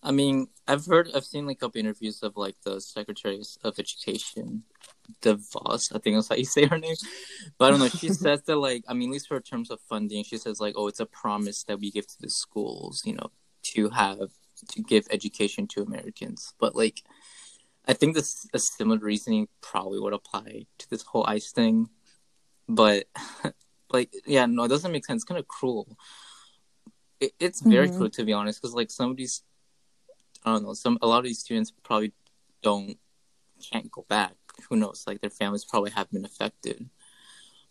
I 0.02 0.10
mean, 0.10 0.48
I've 0.68 0.84
heard, 0.84 1.08
I've 1.14 1.24
seen 1.24 1.46
like 1.46 1.58
a 1.58 1.60
couple 1.60 1.78
interviews 1.80 2.22
of 2.22 2.36
like 2.36 2.56
the 2.64 2.80
secretaries 2.80 3.56
of 3.64 3.78
Education, 3.78 4.64
DeVos, 5.20 5.94
I 5.94 5.98
think 5.98 6.16
that's 6.16 6.28
how 6.28 6.36
you 6.36 6.44
say 6.44 6.66
her 6.66 6.78
name. 6.78 6.94
But 7.58 7.66
I 7.66 7.70
don't 7.70 7.80
know. 7.80 7.88
She 7.88 8.08
says 8.08 8.42
that 8.42 8.56
like, 8.56 8.84
I 8.88 8.94
mean, 8.94 9.10
at 9.10 9.12
least 9.12 9.28
for 9.28 9.40
terms 9.40 9.70
of 9.70 9.80
funding, 9.88 10.24
she 10.24 10.38
says 10.38 10.60
like, 10.60 10.74
oh, 10.76 10.88
it's 10.88 11.00
a 11.00 11.06
promise 11.06 11.64
that 11.64 11.80
we 11.80 11.90
give 11.90 12.06
to 12.06 12.20
the 12.20 12.30
schools, 12.30 13.02
you 13.04 13.14
know, 13.14 13.30
to 13.74 13.90
have 13.90 14.30
to 14.70 14.82
give 14.82 15.06
education 15.10 15.66
to 15.68 15.82
Americans. 15.82 16.54
But 16.58 16.74
like, 16.74 17.02
I 17.86 17.94
think 17.94 18.14
this 18.14 18.46
a 18.54 18.58
similar 18.58 18.98
reasoning 18.98 19.48
probably 19.60 19.98
would 20.00 20.12
apply 20.12 20.66
to 20.78 20.90
this 20.90 21.02
whole 21.02 21.26
ICE 21.26 21.50
thing. 21.52 21.88
But 22.68 23.04
like, 23.90 24.12
yeah, 24.26 24.46
no, 24.46 24.64
it 24.64 24.68
doesn't 24.68 24.92
make 24.92 25.04
sense. 25.04 25.22
It's 25.22 25.24
kind 25.24 25.38
of 25.38 25.48
cruel. 25.48 25.96
It, 27.20 27.32
it's 27.38 27.60
very 27.60 27.88
mm-hmm. 27.88 27.96
cruel 27.96 28.10
to 28.10 28.24
be 28.24 28.32
honest, 28.32 28.60
because 28.60 28.74
like 28.74 28.90
some 28.90 29.10
of 29.10 29.16
these 29.16 29.42
I 30.44 30.52
don't 30.52 30.64
know. 30.64 30.74
Some 30.74 30.98
a 31.02 31.06
lot 31.06 31.18
of 31.18 31.24
these 31.24 31.40
students 31.40 31.72
probably 31.82 32.12
don't 32.62 32.98
can't 33.70 33.90
go 33.90 34.04
back. 34.08 34.36
Who 34.68 34.76
knows? 34.76 35.04
Like 35.06 35.20
their 35.20 35.30
families 35.30 35.64
probably 35.64 35.90
have 35.92 36.10
been 36.10 36.24
affected. 36.24 36.88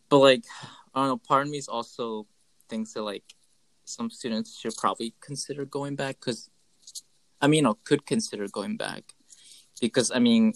But 0.09 0.19
like 0.19 0.43
I 0.93 1.01
don't 1.01 1.07
know. 1.09 1.17
Part 1.17 1.45
of 1.45 1.51
me 1.51 1.57
is 1.57 1.67
also 1.67 2.27
thinks 2.69 2.93
that 2.93 3.03
like 3.03 3.23
some 3.85 4.09
students 4.09 4.59
should 4.59 4.75
probably 4.77 5.13
consider 5.21 5.65
going 5.65 5.95
back 5.95 6.19
because 6.19 6.49
I 7.41 7.47
mean, 7.47 7.57
you 7.57 7.63
know, 7.63 7.77
could 7.83 8.05
consider 8.05 8.47
going 8.47 8.77
back 8.77 9.13
because 9.79 10.11
I 10.11 10.19
mean, 10.19 10.53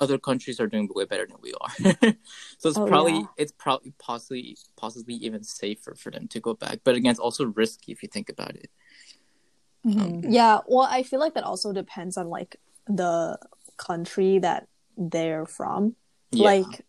other 0.00 0.18
countries 0.18 0.60
are 0.60 0.66
doing 0.66 0.88
way 0.94 1.04
better 1.04 1.26
than 1.26 1.38
we 1.40 1.52
are. 1.60 1.70
so 2.58 2.68
it's 2.68 2.78
oh, 2.78 2.86
probably 2.86 3.14
yeah. 3.14 3.26
it's 3.36 3.52
probably 3.52 3.92
possibly 3.98 4.56
possibly 4.76 5.14
even 5.14 5.42
safer 5.42 5.94
for 5.94 6.10
them 6.10 6.28
to 6.28 6.40
go 6.40 6.54
back. 6.54 6.80
But 6.84 6.94
again, 6.94 7.10
it's 7.10 7.20
also 7.20 7.46
risky 7.46 7.92
if 7.92 8.02
you 8.02 8.08
think 8.08 8.28
about 8.28 8.56
it. 8.56 8.70
Mm-hmm. 9.86 10.00
Um, 10.00 10.22
yeah, 10.28 10.58
well, 10.66 10.88
I 10.90 11.02
feel 11.02 11.20
like 11.20 11.34
that 11.34 11.44
also 11.44 11.72
depends 11.72 12.16
on 12.16 12.28
like 12.28 12.56
the 12.86 13.38
country 13.76 14.38
that 14.38 14.68
they're 14.96 15.46
from. 15.46 15.96
Yeah. 16.30 16.44
Like, 16.44 16.84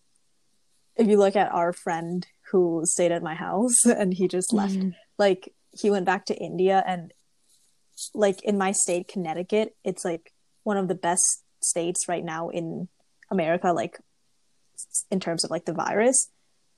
if 0.96 1.08
you 1.08 1.18
look 1.18 1.36
at 1.36 1.52
our 1.52 1.74
friend 1.74 2.26
who 2.52 2.84
stayed 2.86 3.12
at 3.12 3.24
my 3.24 3.36
house 3.36 3.76
and 3.86 4.14
he 4.14 4.28
just 4.28 4.54
left, 4.54 4.76
mm-hmm. 4.76 4.90
like, 5.18 5.54
he 5.72 5.90
went 5.90 6.06
back 6.06 6.26
to 6.28 6.36
India 6.36 6.84
and, 6.86 7.14
like, 8.14 8.42
in 8.44 8.58
my 8.58 8.72
state, 8.72 9.08
Connecticut, 9.08 9.76
it's 9.84 10.06
like 10.06 10.34
one 10.64 10.78
of 10.78 10.88
the 10.88 10.96
best 10.96 11.44
states 11.62 12.08
right 12.08 12.24
now 12.24 12.50
in 12.50 12.88
America, 13.30 13.72
like, 13.74 14.00
in 15.10 15.20
terms 15.20 15.44
of 15.44 15.52
like 15.52 15.66
the 15.66 15.74
virus. 15.74 16.30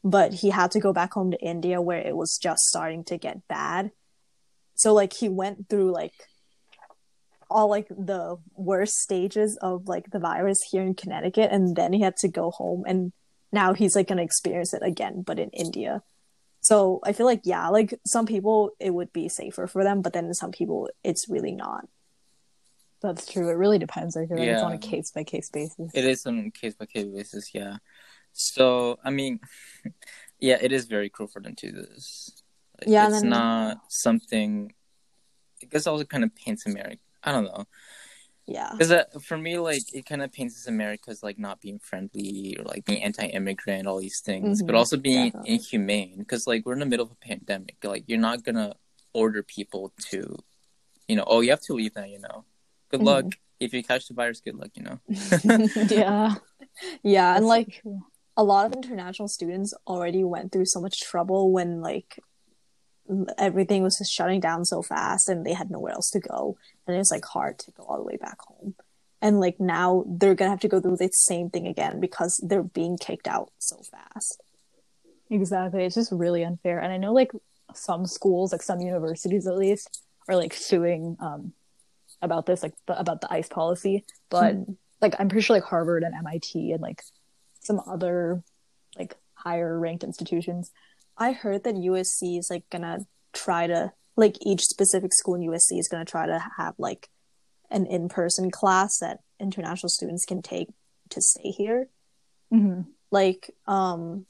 But 0.03 0.33
he 0.33 0.51
had 0.51 0.71
to 0.71 0.79
go 0.79 0.93
back 0.93 1.13
home 1.13 1.31
to 1.31 1.41
India 1.41 1.81
where 1.81 1.99
it 1.99 2.15
was 2.15 2.39
just 2.41 2.61
starting 2.61 3.03
to 3.05 3.17
get 3.17 3.47
bad 3.47 3.91
so 4.77 4.93
like 4.93 5.11
he 5.11 5.27
went 5.27 5.69
through 5.69 5.91
like 5.91 6.13
all 7.49 7.69
like 7.69 7.87
the 7.89 8.37
worst 8.55 8.95
stages 8.95 9.57
of 9.61 9.87
like 9.87 10.09
the 10.11 10.19
virus 10.19 10.61
here 10.69 10.83
in 10.83 10.93
Connecticut 10.93 11.49
and 11.51 11.75
then 11.75 11.93
he 11.93 12.01
had 12.01 12.17
to 12.17 12.27
go 12.27 12.51
home 12.51 12.83
and 12.87 13.11
now 13.51 13.73
he's 13.73 13.95
like 13.95 14.07
going 14.07 14.17
to 14.17 14.23
experience 14.23 14.73
it 14.73 14.83
again 14.83 15.21
but 15.21 15.39
in 15.39 15.49
India. 15.51 16.03
So 16.61 16.99
I 17.03 17.13
feel 17.13 17.25
like 17.25 17.41
yeah, 17.43 17.69
like 17.69 17.93
some 18.05 18.25
people 18.25 18.71
it 18.79 18.93
would 18.93 19.13
be 19.13 19.29
safer 19.29 19.67
for 19.67 19.83
them 19.83 20.01
but 20.01 20.13
then 20.13 20.33
some 20.33 20.51
people 20.51 20.89
it's 21.03 21.29
really 21.29 21.53
not. 21.53 21.87
That's 23.01 23.31
true. 23.31 23.49
It 23.49 23.53
really 23.53 23.77
depends. 23.77 24.17
I 24.17 24.25
feel 24.25 24.37
like 24.37 24.47
yeah. 24.47 24.53
it's 24.55 24.63
on 24.63 24.71
a 24.71 24.79
case 24.79 25.11
by 25.11 25.23
case 25.23 25.49
basis. 25.51 25.91
It 25.93 26.03
is 26.03 26.25
on 26.25 26.39
a 26.39 26.49
case 26.49 26.73
by 26.73 26.87
case 26.87 27.05
basis, 27.05 27.51
yeah. 27.53 27.77
So 28.33 28.97
I 29.03 29.11
mean, 29.11 29.39
yeah, 30.39 30.57
it 30.59 30.71
is 30.71 30.85
very 30.85 31.09
cruel 31.09 31.27
for 31.27 31.39
them 31.39 31.55
to 31.55 31.71
do 31.71 31.81
this 31.81 32.43
yeah, 32.85 33.07
it's 33.07 33.21
then... 33.21 33.29
not 33.29 33.77
something. 33.89 34.73
I 35.63 35.65
guess 35.65 35.87
also 35.87 36.03
kind 36.03 36.23
of 36.23 36.35
paints 36.35 36.65
America. 36.65 37.01
I 37.27 37.31
don't 37.31 37.45
know. 37.45 37.65
Yeah. 38.45 38.69
Because 38.71 38.91
uh, 38.91 39.03
for 39.21 39.37
me, 39.37 39.59
like 39.59 39.93
it 39.93 40.05
kind 40.05 40.21
of 40.21 40.31
paints 40.31 40.67
America 40.67 41.11
as 41.11 41.21
like 41.21 41.37
not 41.37 41.59
being 41.59 41.79
friendly 41.79 42.55
or 42.57 42.63
like 42.63 42.85
being 42.85 43.03
anti-immigrant, 43.03 43.87
all 43.87 43.99
these 43.99 44.21
things, 44.21 44.59
mm-hmm, 44.59 44.67
but 44.67 44.75
also 44.75 44.95
being 44.95 45.25
definitely. 45.25 45.55
inhumane. 45.55 46.19
Because 46.19 46.47
like 46.47 46.65
we're 46.65 46.73
in 46.73 46.79
the 46.79 46.85
middle 46.85 47.05
of 47.05 47.11
a 47.11 47.15
pandemic, 47.15 47.75
like 47.83 48.05
you're 48.07 48.19
not 48.19 48.43
gonna 48.43 48.75
order 49.13 49.43
people 49.43 49.91
to, 50.11 50.37
you 51.07 51.15
know, 51.17 51.25
oh 51.27 51.41
you 51.41 51.49
have 51.49 51.61
to 51.61 51.73
leave 51.73 51.95
now, 51.95 52.05
you 52.05 52.19
know. 52.19 52.45
Good 52.89 52.99
mm-hmm. 52.99 53.07
luck. 53.07 53.25
If 53.59 53.73
you 53.73 53.83
catch 53.83 54.07
the 54.07 54.13
virus, 54.13 54.39
good 54.39 54.55
luck, 54.55 54.69
you 54.75 54.83
know. 54.83 54.99
yeah. 55.89 56.35
Yeah, 57.01 57.35
and 57.35 57.45
like 57.45 57.81
a 58.35 58.43
lot 58.43 58.67
of 58.67 58.73
international 58.73 59.27
students 59.27 59.73
already 59.87 60.23
went 60.23 60.51
through 60.51 60.65
so 60.65 60.79
much 60.79 61.01
trouble 61.01 61.51
when 61.51 61.81
like 61.81 62.19
everything 63.37 63.83
was 63.83 63.97
just 63.97 64.11
shutting 64.11 64.39
down 64.39 64.65
so 64.65 64.81
fast 64.81 65.29
and 65.29 65.45
they 65.45 65.53
had 65.53 65.69
nowhere 65.69 65.93
else 65.93 66.09
to 66.11 66.19
go. 66.19 66.57
And 66.85 66.95
it's 66.95 67.11
like 67.11 67.25
hard 67.25 67.59
to 67.59 67.71
go 67.71 67.83
all 67.83 67.97
the 67.97 68.03
way 68.03 68.17
back 68.17 68.39
home. 68.41 68.75
And 69.21 69.39
like 69.39 69.59
now 69.59 70.03
they're 70.07 70.35
gonna 70.35 70.51
have 70.51 70.59
to 70.61 70.67
go 70.67 70.79
through 70.79 70.97
the 70.97 71.09
same 71.11 71.49
thing 71.49 71.67
again 71.67 71.99
because 71.99 72.43
they're 72.45 72.63
being 72.63 72.97
kicked 72.97 73.27
out 73.27 73.51
so 73.59 73.81
fast. 73.91 74.41
Exactly. 75.29 75.83
It's 75.83 75.95
just 75.95 76.11
really 76.11 76.43
unfair. 76.43 76.79
And 76.79 76.91
i 76.93 76.97
know 76.97 77.13
like 77.13 77.31
some 77.73 78.05
schools 78.05 78.51
like 78.51 78.63
some 78.63 78.79
universities 78.79 79.45
at 79.45 79.57
least 79.57 80.01
are 80.29 80.35
like 80.35 80.53
suing 80.53 81.17
um 81.19 81.53
about 82.21 82.45
this 82.45 82.63
like 82.63 82.73
the, 82.87 82.99
about 82.99 83.21
the 83.21 83.31
ice 83.31 83.49
policy. 83.49 84.05
But 84.29 84.53
hmm. 84.53 84.73
like 85.01 85.15
i'm 85.19 85.29
pretty 85.29 85.43
sure 85.43 85.55
like 85.55 85.63
harvard 85.63 86.03
and 86.03 86.15
mit 86.23 86.53
and 86.53 86.81
like 86.81 87.01
some 87.61 87.81
other 87.87 88.43
like 88.97 89.15
higher 89.33 89.79
ranked 89.79 90.03
institutions 90.03 90.71
I 91.17 91.31
heard 91.31 91.63
that 91.63 91.75
USC 91.75 92.37
is 92.39 92.47
like 92.49 92.69
gonna 92.69 92.99
try 93.33 93.67
to 93.67 93.93
like 94.15 94.37
each 94.41 94.61
specific 94.61 95.13
school 95.13 95.35
in 95.35 95.41
USC 95.41 95.79
is 95.79 95.87
gonna 95.87 96.05
try 96.05 96.27
to 96.27 96.43
have 96.57 96.75
like 96.77 97.09
an 97.69 97.85
in 97.85 98.09
person 98.09 98.51
class 98.51 98.99
that 98.99 99.19
international 99.39 99.89
students 99.89 100.25
can 100.25 100.41
take 100.41 100.69
to 101.09 101.21
stay 101.21 101.51
here. 101.51 101.89
Mm-hmm. 102.53 102.81
Like, 103.11 103.51
um, 103.67 104.25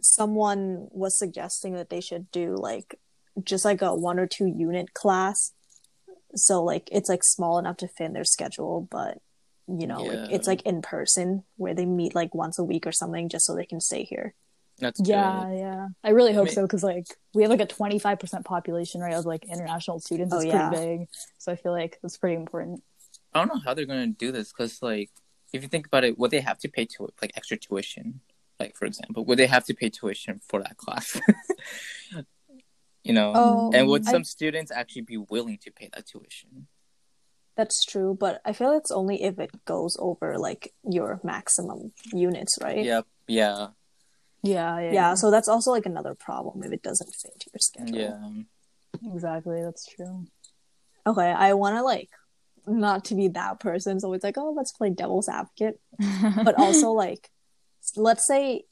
someone 0.00 0.88
was 0.90 1.18
suggesting 1.18 1.74
that 1.74 1.90
they 1.90 2.00
should 2.00 2.30
do 2.30 2.56
like 2.56 2.98
just 3.42 3.64
like 3.64 3.82
a 3.82 3.94
one 3.94 4.18
or 4.18 4.26
two 4.26 4.46
unit 4.46 4.94
class. 4.94 5.52
So 6.34 6.62
like 6.62 6.88
it's 6.92 7.08
like 7.08 7.24
small 7.24 7.58
enough 7.58 7.78
to 7.78 7.88
fit 7.88 8.06
in 8.06 8.12
their 8.12 8.24
schedule, 8.24 8.88
but 8.90 9.18
you 9.66 9.86
know, 9.86 10.04
yeah. 10.04 10.22
like, 10.22 10.32
it's 10.32 10.48
like 10.48 10.62
in 10.62 10.82
person 10.82 11.44
where 11.56 11.74
they 11.74 11.86
meet 11.86 12.14
like 12.14 12.34
once 12.34 12.58
a 12.58 12.64
week 12.64 12.86
or 12.86 12.92
something 12.92 13.28
just 13.28 13.46
so 13.46 13.54
they 13.54 13.66
can 13.66 13.80
stay 13.80 14.04
here. 14.04 14.34
That's 14.80 15.00
yeah, 15.04 15.44
good. 15.44 15.58
yeah. 15.58 15.88
I 16.02 16.10
really 16.10 16.32
hope 16.32 16.42
I 16.42 16.44
mean, 16.46 16.54
so 16.54 16.62
because 16.62 16.82
like 16.82 17.06
we 17.34 17.42
have 17.42 17.50
like 17.50 17.60
a 17.60 17.66
twenty 17.66 17.98
five 17.98 18.18
percent 18.18 18.44
population 18.44 19.00
right 19.00 19.14
of 19.14 19.26
like 19.26 19.44
international 19.44 20.00
students. 20.00 20.34
Oh, 20.34 20.38
it's 20.38 20.46
oh, 20.46 20.48
yeah. 20.48 20.68
pretty 20.70 20.96
big, 20.98 21.08
so 21.38 21.52
I 21.52 21.56
feel 21.56 21.72
like 21.72 21.98
that's 22.02 22.16
pretty 22.16 22.36
important. 22.36 22.82
I 23.32 23.38
don't 23.38 23.54
know 23.54 23.60
how 23.64 23.74
they're 23.74 23.86
gonna 23.86 24.08
do 24.08 24.32
this 24.32 24.52
because 24.52 24.82
like 24.82 25.10
if 25.52 25.62
you 25.62 25.68
think 25.68 25.86
about 25.86 26.04
it, 26.04 26.18
would 26.18 26.30
they 26.30 26.40
have 26.40 26.58
to 26.58 26.68
pay 26.68 26.86
to 26.86 27.08
like 27.20 27.32
extra 27.36 27.56
tuition? 27.56 28.20
Like 28.58 28.76
for 28.76 28.86
example, 28.86 29.24
would 29.26 29.38
they 29.38 29.46
have 29.46 29.64
to 29.66 29.74
pay 29.74 29.90
tuition 29.90 30.40
for 30.48 30.62
that 30.62 30.76
class? 30.76 31.20
you 33.04 33.12
know, 33.12 33.32
oh, 33.34 33.70
and 33.74 33.88
would 33.88 34.04
some 34.04 34.20
I... 34.20 34.24
students 34.24 34.70
actually 34.70 35.02
be 35.02 35.16
willing 35.16 35.58
to 35.58 35.70
pay 35.70 35.88
that 35.94 36.06
tuition? 36.06 36.66
That's 37.56 37.84
true, 37.84 38.16
but 38.18 38.40
I 38.44 38.52
feel 38.52 38.72
it's 38.72 38.90
only 38.90 39.22
if 39.22 39.38
it 39.38 39.64
goes 39.64 39.96
over 39.98 40.38
like 40.38 40.72
your 40.82 41.20
maximum 41.22 41.92
units, 42.12 42.58
right? 42.60 42.84
Yep. 42.84 43.06
Yeah. 43.28 43.68
Yeah, 44.42 44.80
yeah, 44.80 44.92
yeah. 44.92 45.14
So 45.14 45.30
that's 45.30 45.48
also 45.48 45.70
like 45.70 45.86
another 45.86 46.14
problem 46.14 46.62
if 46.62 46.72
it 46.72 46.82
doesn't 46.82 47.14
fit 47.14 47.32
into 47.34 47.50
your 47.52 47.60
schedule. 47.60 48.46
Yeah, 49.02 49.12
exactly. 49.14 49.62
That's 49.62 49.86
true. 49.86 50.26
Okay, 51.06 51.30
I 51.30 51.54
want 51.54 51.76
to 51.76 51.82
like 51.82 52.10
not 52.66 53.04
to 53.06 53.14
be 53.14 53.28
that 53.28 53.60
person. 53.60 54.00
So 54.00 54.12
it's 54.12 54.24
like, 54.24 54.38
oh, 54.38 54.52
let's 54.52 54.72
play 54.72 54.90
devil's 54.90 55.28
advocate, 55.28 55.80
but 56.44 56.58
also 56.58 56.92
like, 56.92 57.30
let's 57.96 58.26
say, 58.26 58.64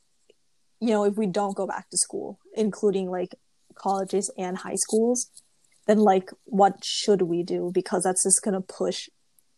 you 0.80 0.90
know, 0.90 1.04
if 1.04 1.16
we 1.16 1.26
don't 1.26 1.56
go 1.56 1.66
back 1.66 1.90
to 1.90 1.96
school, 1.96 2.38
including 2.54 3.10
like 3.10 3.34
colleges 3.74 4.30
and 4.38 4.56
high 4.58 4.76
schools, 4.76 5.30
then 5.86 5.98
like, 5.98 6.30
what 6.44 6.84
should 6.84 7.22
we 7.22 7.42
do? 7.42 7.70
Because 7.72 8.04
that's 8.04 8.22
just 8.22 8.42
gonna 8.42 8.60
push 8.60 9.08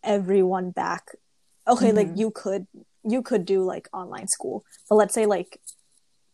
everyone 0.03 0.71
back. 0.71 1.11
Okay, 1.69 1.89
mm-hmm. 1.89 1.97
like 1.97 2.09
you 2.17 2.31
could 2.31 2.67
you 3.05 3.23
could 3.23 3.45
do 3.45 3.65
like 3.65 3.89
online 3.93 4.29
school, 4.29 4.65
but 4.89 4.97
let's 4.97 5.15
say 5.15 5.27
like 5.27 5.61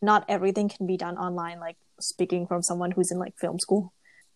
not 0.03 0.25
everything 0.29 0.69
can 0.69 0.87
be 0.87 0.97
done 0.97 1.17
online 1.17 1.61
like 1.61 1.77
speaking 2.01 2.47
from 2.47 2.63
someone 2.63 2.91
who's 2.91 3.11
in 3.11 3.19
like 3.19 3.37
film 3.39 3.59
school. 3.59 3.93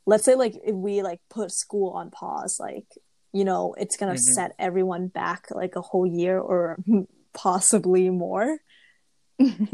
Let's 0.06 0.24
say 0.24 0.34
like 0.34 0.54
if 0.64 0.74
we 0.74 1.02
like 1.02 1.20
put 1.28 1.52
school 1.52 1.90
on 1.90 2.10
pause 2.10 2.58
like 2.58 2.86
you 3.32 3.44
know 3.44 3.74
it's 3.78 3.96
gonna 3.96 4.12
mm-hmm. 4.12 4.34
set 4.34 4.54
everyone 4.58 5.08
back 5.08 5.46
like 5.50 5.76
a 5.76 5.80
whole 5.80 6.06
year 6.06 6.38
or 6.38 6.78
possibly 7.34 8.10
more. 8.10 8.58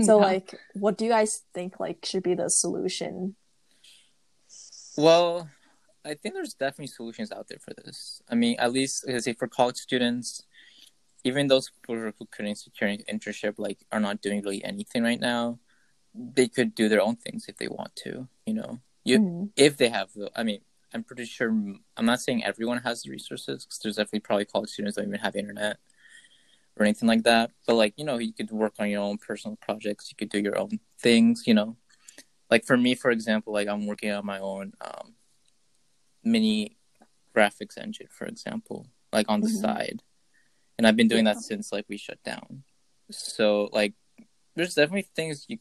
So 0.03 0.21
yeah. 0.21 0.27
like 0.27 0.55
what 0.75 0.97
do 0.97 1.05
you 1.05 1.11
guys 1.11 1.43
think 1.53 1.81
like 1.81 2.05
should 2.05 2.23
be 2.23 2.35
the 2.35 2.49
solution? 2.49 3.37
Well 4.97 5.49
i 6.05 6.15
think 6.15 6.37
there's 6.37 6.55
definitely 6.55 6.87
solutions 6.87 7.33
out 7.33 7.49
there 7.49 7.59
for 7.59 7.75
this. 7.75 8.23
I 8.29 8.35
mean 8.35 8.57
at 8.59 8.73
least 8.73 9.05
say 9.21 9.33
for 9.33 9.49
college 9.49 9.77
students 9.77 10.43
even 11.25 11.49
those 11.49 11.73
who 11.89 12.13
couldn't 12.31 12.55
secure 12.55 12.89
an 12.89 13.03
internship 13.13 13.55
like 13.59 13.79
are 13.91 13.99
not 13.99 14.23
doing 14.23 14.43
really 14.43 14.65
anything 14.65 15.03
right 15.03 15.19
now 15.19 15.59
they 16.17 16.49
could 16.49 16.75
do 16.75 16.89
their 16.89 17.03
own 17.03 17.17
things 17.17 17.47
if 17.49 17.57
they 17.57 17.69
want 17.69 17.95
to 17.97 18.29
you 18.47 18.55
know 18.55 18.79
you 19.05 19.19
mm-hmm. 19.19 19.45
if 19.57 19.77
they 19.77 19.89
have 19.89 20.13
the 20.15 20.31
i 20.37 20.43
mean 20.43 20.61
i'm 20.95 21.05
pretty 21.05 21.25
sure 21.25 21.49
i'm 21.49 22.07
not 22.07 22.21
saying 22.21 22.45
everyone 22.45 22.79
has 22.79 23.03
the 23.03 23.11
resources 23.11 23.65
because 23.65 23.79
there's 23.79 23.97
definitely 23.97 24.21
probably 24.21 24.45
college 24.45 24.71
students 24.71 24.97
that 24.97 25.03
don't 25.03 25.11
even 25.11 25.21
have 25.21 25.37
internet 25.37 25.79
or 26.79 26.85
anything 26.85 27.09
like 27.09 27.23
that 27.25 27.51
but 27.67 27.75
like 27.75 27.95
you 27.97 28.05
know 28.05 28.19
you 28.19 28.33
could 28.33 28.51
work 28.51 28.75
on 28.79 28.89
your 28.89 29.03
own 29.03 29.19
personal 29.19 29.57
projects 29.61 30.11
you 30.11 30.17
could 30.17 30.31
do 30.31 30.41
your 30.41 30.59
own 30.59 30.79
things 30.99 31.45
you 31.47 31.55
know 31.55 31.77
like 32.51 32.65
for 32.65 32.77
me 32.77 32.95
for 32.95 33.11
example 33.11 33.53
like 33.53 33.69
i'm 33.69 33.87
working 33.87 34.11
on 34.11 34.25
my 34.25 34.39
own 34.39 34.73
um, 34.81 35.15
mini 36.25 36.77
graphics 37.35 37.77
engine 37.79 38.09
for 38.11 38.27
example 38.27 38.87
like 39.13 39.27
on 39.29 39.41
the 39.41 39.49
mm-hmm. 39.49 39.61
side 39.61 40.03
and 40.79 40.87
I've 40.87 40.97
been 40.97 41.09
doing 41.09 41.25
that 41.25 41.39
since 41.39 41.73
like 41.73 41.87
we 41.89 41.97
shut 41.97 42.23
down. 42.23 42.63
So 43.11 43.71
like, 43.73 43.95
there's 44.55 44.75
definitely 44.75 45.09
things 45.15 45.47
you 45.49 45.59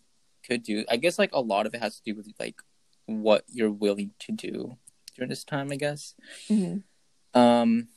could 0.47 0.63
do. 0.63 0.85
I 0.89 0.97
guess 0.97 1.19
like 1.19 1.31
a 1.33 1.39
lot 1.39 1.65
of 1.65 1.73
it 1.73 1.81
has 1.81 1.97
to 1.97 2.03
do 2.03 2.15
with 2.15 2.27
like 2.39 2.61
what 3.05 3.43
you're 3.47 3.71
willing 3.71 4.11
to 4.19 4.31
do 4.31 4.77
during 5.15 5.29
this 5.29 5.43
time. 5.43 5.71
I 5.71 5.75
guess. 5.75 6.15
Mm-hmm. 6.49 7.39
Um, 7.39 7.89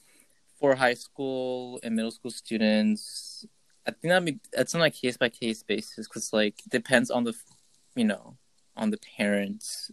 for 0.59 0.75
high 0.75 0.95
school 0.95 1.79
and 1.83 1.95
middle 1.95 2.11
school 2.11 2.31
students, 2.31 3.47
I 3.87 3.93
think 3.93 4.11
that 4.11 4.25
be, 4.25 4.41
that's 4.53 4.75
on 4.75 4.83
a 4.83 4.91
case 4.91 5.17
by 5.17 5.29
case 5.29 5.63
basis 5.63 6.09
because 6.09 6.33
like 6.33 6.59
it 6.67 6.71
depends 6.71 7.11
on 7.11 7.25
the, 7.25 7.35
you 7.95 8.05
know, 8.05 8.37
on 8.77 8.91
the 8.91 8.99
parents. 9.17 9.91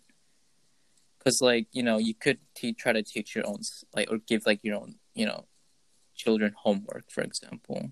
Because 1.20 1.42
like 1.42 1.68
you 1.72 1.84
know 1.84 1.98
you 1.98 2.14
could 2.14 2.40
te- 2.56 2.74
try 2.74 2.94
to 2.94 3.04
teach 3.04 3.36
your 3.36 3.48
own 3.48 3.62
like 3.96 4.12
or 4.12 4.20
give 4.20 4.46
like 4.46 4.60
your 4.64 4.76
own 4.76 4.96
you 5.14 5.26
know 5.26 5.46
children 6.16 6.54
homework, 6.56 7.12
for 7.12 7.22
example. 7.22 7.92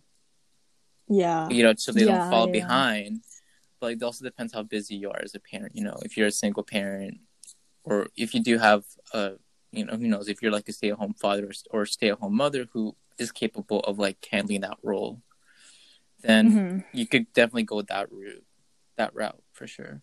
Yeah. 1.07 1.49
You 1.49 1.63
know, 1.63 1.73
so 1.77 1.91
they 1.91 2.05
yeah, 2.05 2.17
don't 2.17 2.29
fall 2.29 2.47
yeah. 2.47 2.51
behind. 2.51 3.23
But 3.83 3.87
like, 3.87 3.97
it 3.97 4.03
also 4.03 4.23
depends 4.23 4.53
how 4.53 4.63
busy 4.63 4.95
you 4.95 5.09
are 5.09 5.19
as 5.21 5.35
a 5.35 5.41
parent. 5.41 5.75
You 5.75 5.83
know, 5.83 5.97
if 6.03 6.15
you're 6.15 6.27
a 6.27 6.31
single 6.31 6.63
parent, 6.63 7.17
or 7.83 8.07
if 8.15 8.33
you 8.33 8.41
do 8.41 8.57
have 8.57 8.85
a, 9.13 9.33
you 9.73 9.83
know, 9.83 9.97
who 9.97 10.07
knows, 10.07 10.29
if 10.29 10.41
you're 10.41 10.53
like 10.53 10.69
a 10.69 10.71
stay-at-home 10.71 11.15
father 11.15 11.47
or, 11.47 11.81
or 11.81 11.85
stay-at-home 11.85 12.33
mother 12.33 12.65
who 12.71 12.95
is 13.17 13.33
capable 13.33 13.81
of 13.81 13.99
like 13.99 14.25
handling 14.31 14.61
that 14.61 14.77
role, 14.83 15.21
then 16.21 16.49
mm-hmm. 16.49 16.97
you 16.97 17.05
could 17.05 17.33
definitely 17.33 17.63
go 17.63 17.81
that 17.81 18.09
route, 18.09 18.45
that 18.95 19.13
route 19.13 19.43
for 19.51 19.67
sure. 19.67 20.01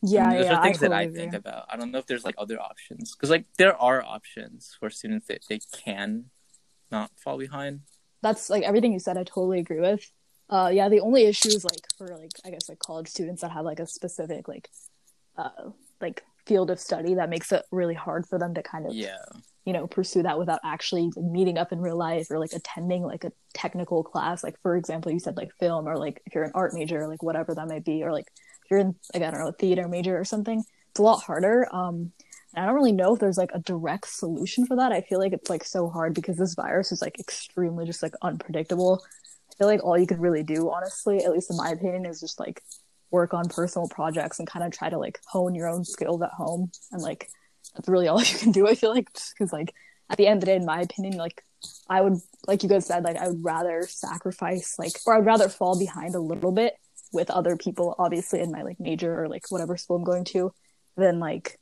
Yeah, 0.00 0.24
I 0.24 0.28
mean, 0.28 0.38
those 0.38 0.46
yeah, 0.46 0.56
are 0.56 0.62
things 0.62 0.82
I 0.82 0.86
totally 0.86 1.06
that 1.08 1.12
I 1.12 1.14
think 1.14 1.34
about. 1.34 1.66
I 1.68 1.76
don't 1.76 1.90
know 1.90 1.98
if 1.98 2.06
there's 2.06 2.24
like 2.24 2.36
other 2.38 2.58
options 2.58 3.14
because 3.14 3.28
like 3.28 3.44
there 3.58 3.76
are 3.76 4.02
options 4.02 4.74
for 4.80 4.88
students 4.88 5.26
that 5.26 5.44
they 5.46 5.60
can 5.84 6.30
not 6.90 7.10
fall 7.18 7.36
behind. 7.36 7.80
That's 8.22 8.48
like 8.48 8.62
everything 8.62 8.94
you 8.94 8.98
said. 8.98 9.18
I 9.18 9.24
totally 9.24 9.58
agree 9.58 9.80
with. 9.80 10.10
Uh, 10.52 10.68
yeah, 10.68 10.88
the 10.90 11.00
only 11.00 11.24
issue 11.24 11.48
is 11.48 11.64
like 11.64 11.80
for 11.96 12.08
like 12.08 12.30
I 12.44 12.50
guess 12.50 12.68
like 12.68 12.78
college 12.78 13.08
students 13.08 13.40
that 13.40 13.52
have 13.52 13.64
like 13.64 13.80
a 13.80 13.86
specific 13.86 14.48
like 14.48 14.68
uh 15.38 15.70
like 16.00 16.22
field 16.44 16.70
of 16.70 16.78
study 16.78 17.14
that 17.14 17.30
makes 17.30 17.52
it 17.52 17.64
really 17.70 17.94
hard 17.94 18.26
for 18.26 18.38
them 18.38 18.52
to 18.52 18.62
kind 18.62 18.86
of 18.86 18.94
yeah 18.94 19.16
you 19.64 19.72
know 19.72 19.86
pursue 19.86 20.22
that 20.22 20.38
without 20.38 20.60
actually 20.64 21.10
meeting 21.16 21.56
up 21.56 21.72
in 21.72 21.80
real 21.80 21.96
life 21.96 22.26
or 22.30 22.38
like 22.38 22.52
attending 22.52 23.02
like 23.02 23.24
a 23.24 23.32
technical 23.54 24.02
class 24.02 24.42
like 24.42 24.60
for 24.60 24.76
example 24.76 25.10
you 25.10 25.20
said 25.20 25.36
like 25.36 25.50
film 25.58 25.88
or 25.88 25.96
like 25.96 26.20
if 26.26 26.34
you're 26.34 26.44
an 26.44 26.52
art 26.54 26.74
major 26.74 27.06
like 27.06 27.22
whatever 27.22 27.54
that 27.54 27.68
might 27.68 27.84
be 27.84 28.02
or 28.02 28.12
like 28.12 28.26
if 28.64 28.70
you're 28.70 28.80
in 28.80 28.94
like 29.14 29.22
i 29.22 29.30
don't 29.30 29.40
know 29.40 29.48
a 29.48 29.52
theater 29.52 29.88
major 29.88 30.18
or 30.18 30.24
something 30.24 30.62
it's 30.90 30.98
a 30.98 31.02
lot 31.02 31.22
harder 31.22 31.66
um 31.72 32.12
and 32.54 32.64
I 32.64 32.66
don't 32.66 32.74
really 32.74 32.92
know 32.92 33.14
if 33.14 33.20
there's 33.20 33.38
like 33.38 33.50
a 33.54 33.60
direct 33.60 34.08
solution 34.08 34.66
for 34.66 34.76
that. 34.76 34.92
I 34.92 35.00
feel 35.00 35.18
like 35.18 35.32
it's 35.32 35.48
like 35.48 35.64
so 35.64 35.88
hard 35.88 36.12
because 36.14 36.36
this 36.36 36.54
virus 36.54 36.92
is 36.92 37.00
like 37.00 37.18
extremely 37.18 37.86
just 37.86 38.02
like 38.02 38.12
unpredictable. 38.20 39.02
I 39.52 39.54
feel 39.58 39.66
like 39.68 39.84
all 39.84 39.98
you 39.98 40.06
could 40.06 40.20
really 40.20 40.42
do, 40.42 40.70
honestly, 40.70 41.24
at 41.24 41.32
least 41.32 41.50
in 41.50 41.56
my 41.56 41.70
opinion, 41.70 42.06
is 42.06 42.20
just 42.20 42.40
like 42.40 42.62
work 43.10 43.34
on 43.34 43.48
personal 43.48 43.88
projects 43.88 44.38
and 44.38 44.48
kind 44.48 44.64
of 44.64 44.72
try 44.72 44.88
to 44.88 44.98
like 44.98 45.20
hone 45.26 45.54
your 45.54 45.68
own 45.68 45.84
skills 45.84 46.22
at 46.22 46.30
home. 46.30 46.70
And 46.90 47.02
like 47.02 47.28
that's 47.74 47.88
really 47.88 48.08
all 48.08 48.22
you 48.22 48.38
can 48.38 48.52
do. 48.52 48.66
I 48.66 48.74
feel 48.74 48.90
like 48.90 49.08
because 49.12 49.52
like 49.52 49.74
at 50.10 50.18
the 50.18 50.26
end 50.26 50.38
of 50.38 50.40
the 50.40 50.46
day, 50.46 50.56
in 50.56 50.64
my 50.64 50.80
opinion, 50.80 51.16
like 51.16 51.42
I 51.88 52.00
would 52.00 52.18
like 52.46 52.62
you 52.62 52.68
guys 52.68 52.86
said, 52.86 53.04
like 53.04 53.16
I 53.16 53.28
would 53.28 53.44
rather 53.44 53.86
sacrifice 53.88 54.76
like 54.78 54.92
or 55.06 55.14
I'd 55.14 55.26
rather 55.26 55.48
fall 55.48 55.78
behind 55.78 56.14
a 56.14 56.20
little 56.20 56.52
bit 56.52 56.74
with 57.12 57.30
other 57.30 57.56
people, 57.56 57.94
obviously 57.98 58.40
in 58.40 58.50
my 58.50 58.62
like 58.62 58.80
major 58.80 59.22
or 59.22 59.28
like 59.28 59.44
whatever 59.50 59.76
school 59.76 59.96
I'm 59.96 60.04
going 60.04 60.24
to, 60.26 60.52
than 60.96 61.20
like 61.20 61.58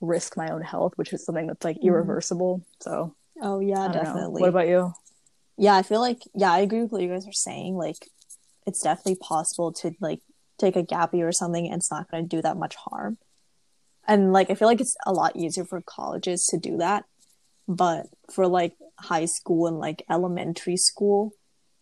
risk 0.00 0.36
my 0.36 0.48
own 0.48 0.62
health, 0.62 0.92
which 0.96 1.12
is 1.12 1.24
something 1.24 1.46
that's 1.46 1.64
like 1.64 1.76
mm-hmm. 1.76 1.88
irreversible. 1.88 2.62
So, 2.80 3.14
oh 3.42 3.60
yeah, 3.60 3.88
definitely. 3.88 4.40
Know. 4.40 4.46
What 4.46 4.48
about 4.48 4.68
you? 4.68 4.92
Yeah, 5.60 5.76
I 5.76 5.82
feel 5.82 6.00
like 6.00 6.22
yeah, 6.34 6.50
I 6.50 6.60
agree 6.60 6.80
with 6.80 6.90
what 6.90 7.02
you 7.02 7.08
guys 7.08 7.28
are 7.28 7.32
saying. 7.32 7.76
Like, 7.76 8.08
it's 8.66 8.82
definitely 8.82 9.16
possible 9.16 9.72
to 9.74 9.92
like 10.00 10.20
take 10.58 10.74
a 10.74 10.82
gap 10.82 11.12
year 11.12 11.28
or 11.28 11.32
something, 11.32 11.66
and 11.66 11.76
it's 11.76 11.90
not 11.90 12.10
going 12.10 12.26
to 12.26 12.36
do 12.36 12.40
that 12.40 12.56
much 12.56 12.76
harm. 12.76 13.18
And 14.08 14.32
like, 14.32 14.48
I 14.50 14.54
feel 14.54 14.68
like 14.68 14.80
it's 14.80 14.96
a 15.04 15.12
lot 15.12 15.36
easier 15.36 15.66
for 15.66 15.82
colleges 15.82 16.46
to 16.46 16.58
do 16.58 16.78
that, 16.78 17.04
but 17.68 18.06
for 18.32 18.46
like 18.46 18.72
high 18.98 19.26
school 19.26 19.66
and 19.66 19.78
like 19.78 20.02
elementary 20.08 20.78
school, 20.78 21.32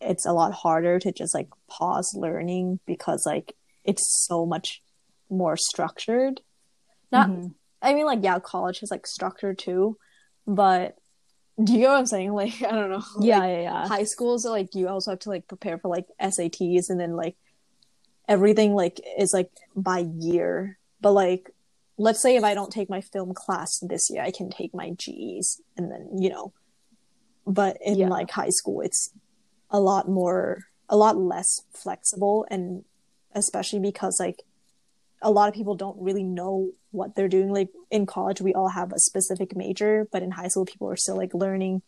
it's 0.01 0.25
a 0.25 0.33
lot 0.33 0.51
harder 0.51 0.99
to 0.99 1.13
just 1.13 1.33
like 1.33 1.47
pause 1.69 2.13
learning 2.13 2.81
because 2.85 3.25
like 3.25 3.55
it's 3.85 4.25
so 4.27 4.45
much 4.45 4.81
more 5.29 5.55
structured. 5.55 6.41
Not 7.13 7.29
mm-hmm. 7.29 7.47
I 7.81 7.93
mean, 7.93 8.05
like, 8.05 8.19
yeah, 8.23 8.39
college 8.39 8.83
is 8.83 8.91
like 8.91 9.07
structure 9.07 9.53
too, 9.53 9.97
but 10.45 10.97
do 11.63 11.73
you 11.73 11.79
know 11.79 11.89
what 11.89 11.99
I'm 11.99 12.05
saying? 12.05 12.33
Like, 12.39 12.61
I 12.63 12.71
don't 12.71 12.89
know. 12.89 13.03
Yeah, 13.19 13.39
like, 13.39 13.49
yeah, 13.49 13.61
yeah. 13.61 13.87
High 13.87 14.03
schools, 14.03 14.43
so, 14.43 14.51
like, 14.51 14.75
you 14.75 14.87
also 14.87 15.11
have 15.11 15.19
to 15.19 15.29
like 15.29 15.47
prepare 15.47 15.77
for 15.77 15.89
like 15.89 16.05
SATs 16.21 16.89
and 16.89 16.99
then 16.99 17.15
like 17.15 17.35
everything 18.27 18.73
like 18.73 19.01
is 19.17 19.33
like 19.33 19.51
by 19.75 19.99
year. 19.99 20.77
But 21.01 21.11
like, 21.13 21.49
let's 21.97 22.21
say 22.21 22.35
if 22.35 22.43
I 22.43 22.53
don't 22.53 22.71
take 22.71 22.89
my 22.89 23.01
film 23.01 23.33
class 23.33 23.79
this 23.79 24.09
year, 24.09 24.21
I 24.21 24.31
can 24.31 24.49
take 24.49 24.73
my 24.73 24.91
GEs 24.91 25.61
and 25.75 25.91
then 25.91 26.09
you 26.17 26.29
know. 26.29 26.53
But 27.45 27.77
in 27.83 27.97
yeah. 27.97 28.07
like 28.07 28.29
high 28.31 28.51
school, 28.51 28.81
it's 28.81 29.11
a 29.71 29.79
lot 29.79 30.07
more, 30.07 30.65
a 30.87 30.95
lot 30.95 31.17
less 31.17 31.63
flexible, 31.73 32.45
and 32.49 32.85
especially 33.33 33.79
because 33.79 34.19
like 34.19 34.43
a 35.21 35.31
lot 35.31 35.49
of 35.49 35.55
people 35.55 35.75
don't 35.75 36.01
really 36.01 36.23
know 36.23 36.71
what 36.91 37.15
they're 37.15 37.27
doing. 37.27 37.51
Like 37.51 37.69
in 37.91 38.05
college, 38.05 38.41
we 38.41 38.53
all 38.53 38.69
have 38.69 38.93
a 38.93 38.99
specific 38.99 39.55
major, 39.55 40.07
but 40.11 40.23
in 40.23 40.31
high 40.31 40.47
school, 40.47 40.65
people 40.65 40.89
are 40.89 40.97
still 40.97 41.17
like 41.17 41.33
learning 41.33 41.81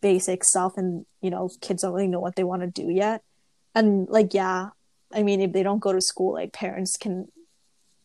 basic 0.00 0.44
stuff, 0.44 0.74
and 0.76 1.04
you 1.20 1.30
know, 1.30 1.50
kids 1.60 1.82
don't 1.82 1.92
really 1.92 2.08
know 2.08 2.20
what 2.20 2.36
they 2.36 2.44
want 2.44 2.62
to 2.62 2.68
do 2.68 2.90
yet. 2.90 3.22
And 3.74 4.08
like, 4.08 4.32
yeah, 4.32 4.70
I 5.12 5.22
mean, 5.22 5.40
if 5.40 5.52
they 5.52 5.62
don't 5.62 5.80
go 5.80 5.92
to 5.92 6.00
school, 6.00 6.34
like 6.34 6.52
parents 6.52 6.96
can 6.96 7.28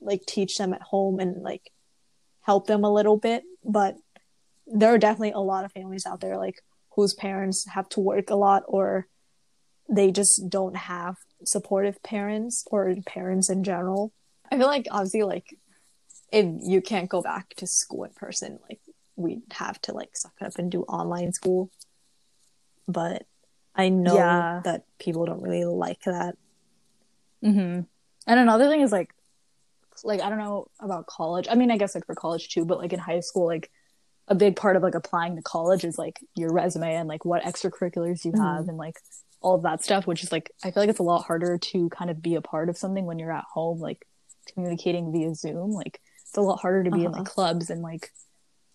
like 0.01 0.25
teach 0.27 0.57
them 0.57 0.73
at 0.73 0.81
home 0.81 1.19
and 1.19 1.41
like 1.41 1.71
help 2.41 2.67
them 2.67 2.83
a 2.83 2.93
little 2.93 3.17
bit. 3.17 3.43
But 3.63 3.95
there 4.67 4.93
are 4.93 4.97
definitely 4.97 5.31
a 5.31 5.39
lot 5.39 5.65
of 5.65 5.71
families 5.71 6.05
out 6.05 6.21
there 6.21 6.37
like 6.37 6.61
whose 6.95 7.13
parents 7.13 7.65
have 7.69 7.87
to 7.89 7.99
work 7.99 8.29
a 8.29 8.35
lot 8.35 8.63
or 8.67 9.07
they 9.89 10.11
just 10.11 10.49
don't 10.49 10.75
have 10.75 11.17
supportive 11.45 12.01
parents 12.03 12.65
or 12.71 12.95
parents 13.05 13.49
in 13.49 13.63
general. 13.63 14.11
I 14.51 14.57
feel 14.57 14.67
like 14.67 14.87
obviously 14.91 15.23
like 15.23 15.57
if 16.31 16.45
you 16.61 16.81
can't 16.81 17.09
go 17.09 17.21
back 17.21 17.53
to 17.55 17.67
school 17.67 18.03
in 18.03 18.11
person, 18.11 18.59
like 18.69 18.79
we'd 19.15 19.41
have 19.51 19.81
to 19.83 19.93
like 19.93 20.15
suck 20.15 20.33
it 20.39 20.45
up 20.45 20.57
and 20.57 20.71
do 20.71 20.83
online 20.83 21.33
school. 21.33 21.69
But 22.87 23.25
I 23.75 23.89
know 23.89 24.15
yeah. 24.15 24.61
that 24.63 24.85
people 24.99 25.25
don't 25.25 25.41
really 25.41 25.65
like 25.65 26.01
that. 26.03 26.35
Mm-hmm. 27.43 27.81
And 28.27 28.39
another 28.39 28.67
thing 28.67 28.81
is 28.81 28.91
like, 28.91 29.13
like 30.03 30.21
I 30.21 30.29
don't 30.29 30.39
know 30.39 30.67
about 30.79 31.05
college. 31.05 31.47
I 31.49 31.55
mean, 31.55 31.71
I 31.71 31.77
guess 31.77 31.95
like 31.95 32.05
for 32.05 32.15
college 32.15 32.49
too, 32.49 32.65
but 32.65 32.79
like 32.79 32.93
in 32.93 32.99
high 32.99 33.19
school, 33.19 33.45
like 33.45 33.69
a 34.27 34.35
big 34.35 34.55
part 34.55 34.75
of 34.75 34.83
like 34.83 34.95
applying 34.95 35.35
to 35.35 35.41
college 35.41 35.83
is 35.83 35.97
like 35.97 36.19
your 36.35 36.51
resume 36.53 36.95
and 36.95 37.09
like 37.09 37.25
what 37.25 37.43
extracurriculars 37.43 38.23
you 38.23 38.31
mm-hmm. 38.31 38.41
have 38.41 38.67
and 38.67 38.77
like 38.77 38.97
all 39.41 39.55
of 39.55 39.63
that 39.63 39.83
stuff, 39.83 40.07
which 40.07 40.23
is 40.23 40.31
like 40.31 40.51
I 40.63 40.71
feel 40.71 40.83
like 40.83 40.89
it's 40.89 40.99
a 40.99 41.03
lot 41.03 41.23
harder 41.23 41.57
to 41.57 41.89
kind 41.89 42.09
of 42.09 42.21
be 42.21 42.35
a 42.35 42.41
part 42.41 42.69
of 42.69 42.77
something 42.77 43.05
when 43.05 43.19
you're 43.19 43.31
at 43.31 43.45
home, 43.51 43.79
like 43.79 44.07
communicating 44.53 45.11
via 45.11 45.33
Zoom. 45.35 45.71
Like 45.71 45.99
it's 46.21 46.37
a 46.37 46.41
lot 46.41 46.61
harder 46.61 46.83
to 46.83 46.91
be 46.91 46.99
uh-huh. 46.99 47.05
in 47.05 47.11
like 47.11 47.21
uh-huh. 47.21 47.31
clubs 47.31 47.69
and 47.69 47.81
like 47.81 48.11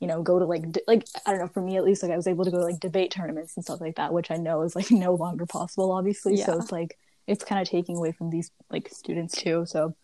you 0.00 0.06
know 0.06 0.22
go 0.22 0.38
to 0.38 0.44
like 0.44 0.70
de- 0.72 0.82
like 0.86 1.06
I 1.24 1.30
don't 1.30 1.40
know 1.40 1.48
for 1.48 1.62
me 1.62 1.76
at 1.76 1.84
least 1.84 2.02
like 2.02 2.12
I 2.12 2.16
was 2.16 2.26
able 2.26 2.44
to 2.44 2.50
go 2.50 2.58
to 2.58 2.64
like 2.64 2.80
debate 2.80 3.12
tournaments 3.12 3.56
and 3.56 3.64
stuff 3.64 3.80
like 3.80 3.96
that, 3.96 4.12
which 4.12 4.30
I 4.30 4.36
know 4.36 4.62
is 4.62 4.76
like 4.76 4.90
no 4.90 5.14
longer 5.14 5.46
possible, 5.46 5.92
obviously. 5.92 6.36
Yeah. 6.36 6.46
So 6.46 6.58
it's 6.58 6.72
like 6.72 6.98
it's 7.26 7.44
kind 7.44 7.60
of 7.60 7.68
taking 7.68 7.96
away 7.96 8.12
from 8.12 8.30
these 8.30 8.50
like 8.70 8.88
students 8.90 9.40
too. 9.40 9.64
So 9.66 9.94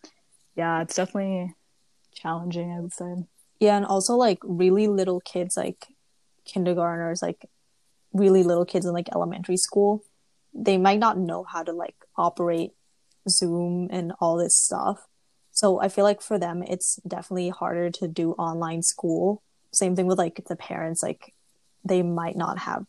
yeah, 0.55 0.81
it's 0.81 0.95
definitely 0.95 1.53
challenging. 2.13 2.71
I 2.71 2.79
would 2.79 2.93
say. 2.93 3.15
Yeah, 3.59 3.77
and 3.77 3.85
also 3.85 4.15
like 4.15 4.39
really 4.43 4.87
little 4.87 5.21
kids, 5.21 5.55
like 5.55 5.87
kindergartners, 6.45 7.21
like 7.21 7.45
really 8.13 8.43
little 8.43 8.65
kids 8.65 8.85
in 8.85 8.93
like 8.93 9.09
elementary 9.13 9.57
school 9.57 10.03
they 10.53 10.77
might 10.77 10.99
not 10.99 11.17
know 11.17 11.43
how 11.43 11.63
to 11.63 11.71
like 11.71 11.95
operate 12.17 12.71
Zoom 13.27 13.87
and 13.91 14.13
all 14.19 14.37
this 14.37 14.55
stuff. 14.55 15.07
So 15.51 15.79
I 15.79 15.87
feel 15.89 16.03
like 16.03 16.21
for 16.21 16.39
them, 16.39 16.63
it's 16.63 16.99
definitely 17.07 17.49
harder 17.49 17.89
to 17.91 18.07
do 18.07 18.33
online 18.33 18.81
school. 18.81 19.43
Same 19.71 19.95
thing 19.95 20.07
with 20.07 20.17
like 20.17 20.43
the 20.47 20.55
parents, 20.55 21.03
like 21.03 21.33
they 21.85 22.01
might 22.01 22.35
not 22.35 22.59
have 22.59 22.85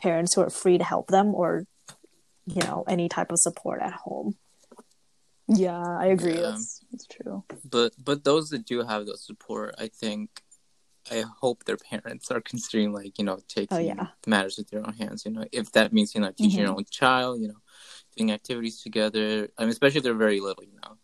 parents 0.00 0.34
who 0.34 0.42
are 0.42 0.50
free 0.50 0.78
to 0.78 0.84
help 0.84 1.08
them 1.08 1.34
or 1.34 1.66
you 2.46 2.60
know 2.62 2.84
any 2.88 3.08
type 3.08 3.32
of 3.32 3.38
support 3.38 3.80
at 3.80 3.92
home 3.92 4.36
Yeah, 5.48 5.80
I 5.80 6.06
agree. 6.06 6.34
Yeah. 6.34 6.52
That's, 6.52 6.80
that's 6.90 7.06
true. 7.06 7.44
But 7.68 7.92
but 8.02 8.24
those 8.24 8.50
that 8.50 8.64
do 8.64 8.82
have 8.82 9.06
the 9.06 9.16
support, 9.16 9.74
I 9.78 9.88
think, 9.88 10.42
I 11.10 11.24
hope 11.40 11.64
their 11.64 11.76
parents 11.76 12.30
are 12.30 12.40
considering 12.40 12.92
like 12.92 13.18
you 13.18 13.24
know 13.24 13.38
taking 13.48 13.76
Oh, 13.76 13.80
yeah. 13.80 14.06
matters 14.26 14.56
with 14.58 14.70
their 14.70 14.84
own 14.86 14.94
hands. 14.94 15.24
You 15.24 15.32
know, 15.32 15.44
if 15.52 15.70
that 15.72 15.92
means 15.92 16.14
you 16.14 16.20
know 16.20 16.32
teaching 16.32 16.60
your 16.60 16.70
Mhm. 16.70 16.76
own 16.78 16.84
child, 16.90 17.40
you 17.40 17.48
know, 17.48 17.60
doing 18.16 18.32
activities 18.32 18.80
together. 18.82 19.48
I 19.58 19.62
mean, 19.62 19.70
especially 19.70 19.98
if 19.98 20.04
they're 20.04 20.14
very 20.14 20.40
little. 20.40 20.64
You 20.64 20.78
know, 20.82 20.96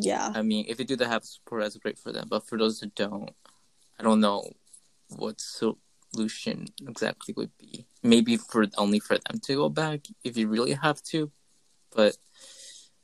yeah 0.00 0.32
I 0.34 0.42
mean, 0.42 0.64
if 0.68 0.76
they 0.78 0.84
do 0.84 0.96
that 0.96 1.08
have 1.08 1.24
support, 1.24 1.62
that's 1.62 1.76
great 1.76 1.98
for 1.98 2.12
them. 2.12 2.26
But 2.28 2.46
for 2.48 2.58
those 2.58 2.80
that 2.80 2.94
don't, 2.94 3.30
I 3.98 4.02
don't 4.02 4.20
know 4.20 4.50
what 5.08 5.40
solution 5.40 6.66
exactly 6.88 7.34
would 7.36 7.56
be. 7.58 7.86
Maybe 8.02 8.36
for 8.36 8.66
only 8.78 8.98
for 9.00 9.16
them 9.18 9.38
to 9.42 9.54
go 9.54 9.68
back 9.68 10.00
if 10.24 10.36
you 10.36 10.48
really 10.48 10.72
have 10.72 11.02
to, 11.12 11.30
but 11.94 12.16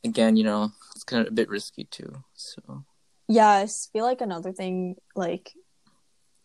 again, 0.05 0.37
you 0.37 0.45
know, 0.45 0.73
it's 0.95 1.05
kind 1.05 1.23
of 1.23 1.29
a 1.29 1.35
bit 1.35 1.49
risky 1.49 1.85
too. 1.85 2.25
So. 2.35 2.85
yeah 3.29 3.51
i 3.51 3.67
feel 3.93 4.05
like 4.05 4.21
another 4.21 4.53
thing 4.53 4.95
like 5.17 5.53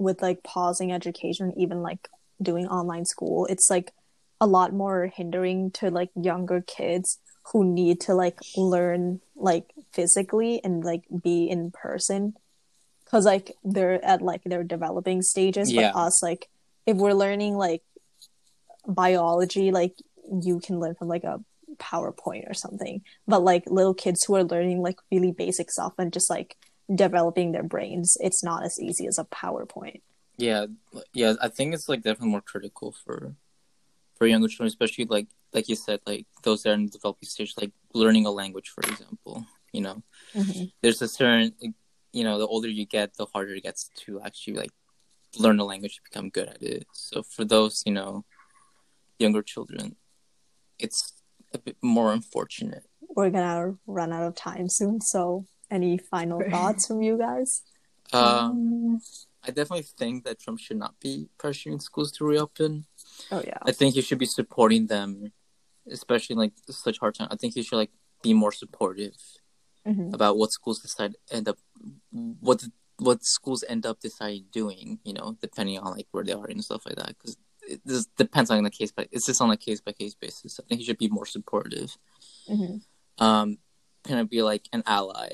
with 0.01 0.21
like 0.21 0.43
pausing 0.43 0.91
education 0.91 1.53
even 1.57 1.81
like 1.81 2.09
doing 2.41 2.67
online 2.67 3.05
school 3.05 3.45
it's 3.47 3.69
like 3.69 3.91
a 4.39 4.47
lot 4.47 4.73
more 4.73 5.07
hindering 5.15 5.69
to 5.71 5.89
like 5.91 6.09
younger 6.15 6.61
kids 6.61 7.19
who 7.51 7.63
need 7.63 7.99
to 8.01 8.13
like 8.15 8.39
learn 8.57 9.19
like 9.35 9.65
physically 9.93 10.59
and 10.63 10.83
like 10.83 11.03
be 11.23 11.47
in 11.49 11.69
person 11.71 12.33
because 13.03 13.25
like 13.25 13.51
they're 13.63 14.03
at 14.03 14.21
like 14.21 14.43
their 14.43 14.63
developing 14.63 15.21
stages 15.21 15.71
Yeah. 15.71 15.91
but 15.91 15.99
us 15.99 16.23
like 16.23 16.49
if 16.85 16.97
we're 16.97 17.13
learning 17.13 17.55
like 17.55 17.83
biology 18.87 19.71
like 19.71 19.95
you 20.41 20.59
can 20.59 20.79
learn 20.79 20.95
from 20.95 21.07
like 21.07 21.23
a 21.23 21.39
powerpoint 21.77 22.49
or 22.49 22.53
something 22.53 23.01
but 23.27 23.43
like 23.43 23.63
little 23.67 23.93
kids 23.93 24.23
who 24.23 24.35
are 24.35 24.43
learning 24.43 24.81
like 24.81 24.97
really 25.11 25.31
basic 25.31 25.69
stuff 25.71 25.93
and 25.97 26.11
just 26.13 26.29
like 26.29 26.57
developing 26.93 27.51
their 27.51 27.63
brains 27.63 28.17
it's 28.19 28.43
not 28.43 28.63
as 28.63 28.79
easy 28.79 29.07
as 29.07 29.17
a 29.17 29.25
powerpoint 29.25 30.01
Yeah, 30.37 30.65
yeah. 31.13 31.33
I 31.41 31.49
think 31.49 31.73
it's 31.73 31.87
like 31.87 32.01
definitely 32.01 32.29
more 32.29 32.41
critical 32.41 32.95
for 33.05 33.35
for 34.17 34.27
younger 34.27 34.47
children, 34.47 34.67
especially 34.67 35.05
like 35.05 35.27
like 35.53 35.67
you 35.69 35.75
said, 35.75 35.99
like 36.05 36.25
those 36.43 36.63
that 36.63 36.71
are 36.71 36.73
in 36.73 36.85
the 36.85 36.91
developing 36.91 37.27
stage, 37.29 37.53
like 37.59 37.71
learning 37.93 38.25
a 38.25 38.31
language, 38.31 38.69
for 38.69 38.81
example. 38.81 39.45
You 39.73 39.81
know, 39.81 40.03
mm-hmm. 40.33 40.65
there's 40.81 41.01
a 41.01 41.07
certain, 41.07 41.53
you 42.11 42.23
know, 42.23 42.37
the 42.37 42.47
older 42.47 42.67
you 42.67 42.85
get, 42.85 43.15
the 43.15 43.25
harder 43.25 43.55
it 43.55 43.63
gets 43.63 43.89
to 44.05 44.21
actually 44.21 44.57
like 44.57 44.71
learn 45.37 45.57
the 45.57 45.65
language 45.65 45.95
to 45.95 46.01
become 46.03 46.29
good 46.29 46.49
at 46.49 46.61
it. 46.61 46.85
So 46.93 47.23
for 47.23 47.45
those, 47.45 47.83
you 47.85 47.93
know, 47.93 48.25
younger 49.19 49.41
children, 49.41 49.95
it's 50.77 51.13
a 51.53 51.57
bit 51.57 51.77
more 51.81 52.11
unfortunate. 52.13 52.83
we're 53.15 53.29
gonna 53.29 53.75
run 53.87 54.13
out 54.13 54.23
of 54.23 54.35
time 54.35 54.69
soon 54.69 55.01
so 55.01 55.45
any 55.71 55.97
final 55.97 56.41
thoughts 56.51 56.87
from 56.87 57.01
you 57.01 57.17
guys 57.17 57.63
Um, 58.13 58.99
I 59.43 59.49
definitely 59.51 59.87
think 59.97 60.25
that 60.25 60.39
Trump 60.39 60.59
should 60.59 60.77
not 60.77 60.99
be 60.99 61.29
pressuring 61.41 61.81
schools 61.81 62.11
to 62.17 62.25
reopen. 62.25 62.85
oh 63.31 63.41
yeah 63.51 63.57
I 63.69 63.71
think 63.71 63.95
he 63.95 64.01
should 64.01 64.19
be 64.19 64.25
supporting 64.39 64.87
them, 64.87 65.31
especially 65.89 66.33
in, 66.35 66.39
like 66.39 66.53
such 66.69 66.97
hard 66.99 67.15
time. 67.15 67.29
I 67.31 67.37
think 67.37 67.53
he 67.55 67.63
should 67.63 67.77
like 67.83 67.91
be 68.21 68.33
more 68.43 68.51
supportive 68.51 69.15
Mhm. 69.87 70.13
about 70.13 70.37
what 70.37 70.51
schools 70.51 70.79
decide 70.79 71.15
end 71.31 71.47
up 71.49 71.57
what 72.47 72.59
what 73.07 73.19
schools 73.23 73.63
end 73.73 73.83
up 73.89 73.97
deciding 73.99 74.45
doing. 74.51 74.99
You 75.07 75.13
know, 75.17 75.27
depending 75.41 75.79
on 75.79 75.89
like 75.97 76.07
where 76.11 76.23
they 76.27 76.33
are 76.39 76.45
and 76.45 76.63
stuff 76.63 76.85
like 76.85 76.97
that. 77.01 77.11
Because 77.17 77.35
it 77.71 77.79
this 77.89 78.05
depends 78.23 78.51
on 78.51 78.61
the 78.63 78.69
case 78.79 78.91
by 78.91 79.07
it's 79.11 79.25
just 79.25 79.41
on 79.41 79.49
a 79.49 79.57
case 79.57 79.81
by 79.81 79.91
case 79.93 80.13
basis. 80.13 80.59
I 80.59 80.63
think 80.67 80.79
he 80.81 80.85
should 80.85 80.99
be 81.05 81.09
more 81.17 81.25
supportive. 81.35 81.89
Mhm. 82.47 82.83
Um, 83.17 83.57
kind 84.07 84.19
of 84.19 84.29
be 84.29 84.41
like 84.43 84.65
an 84.75 84.83
ally. 84.85 85.29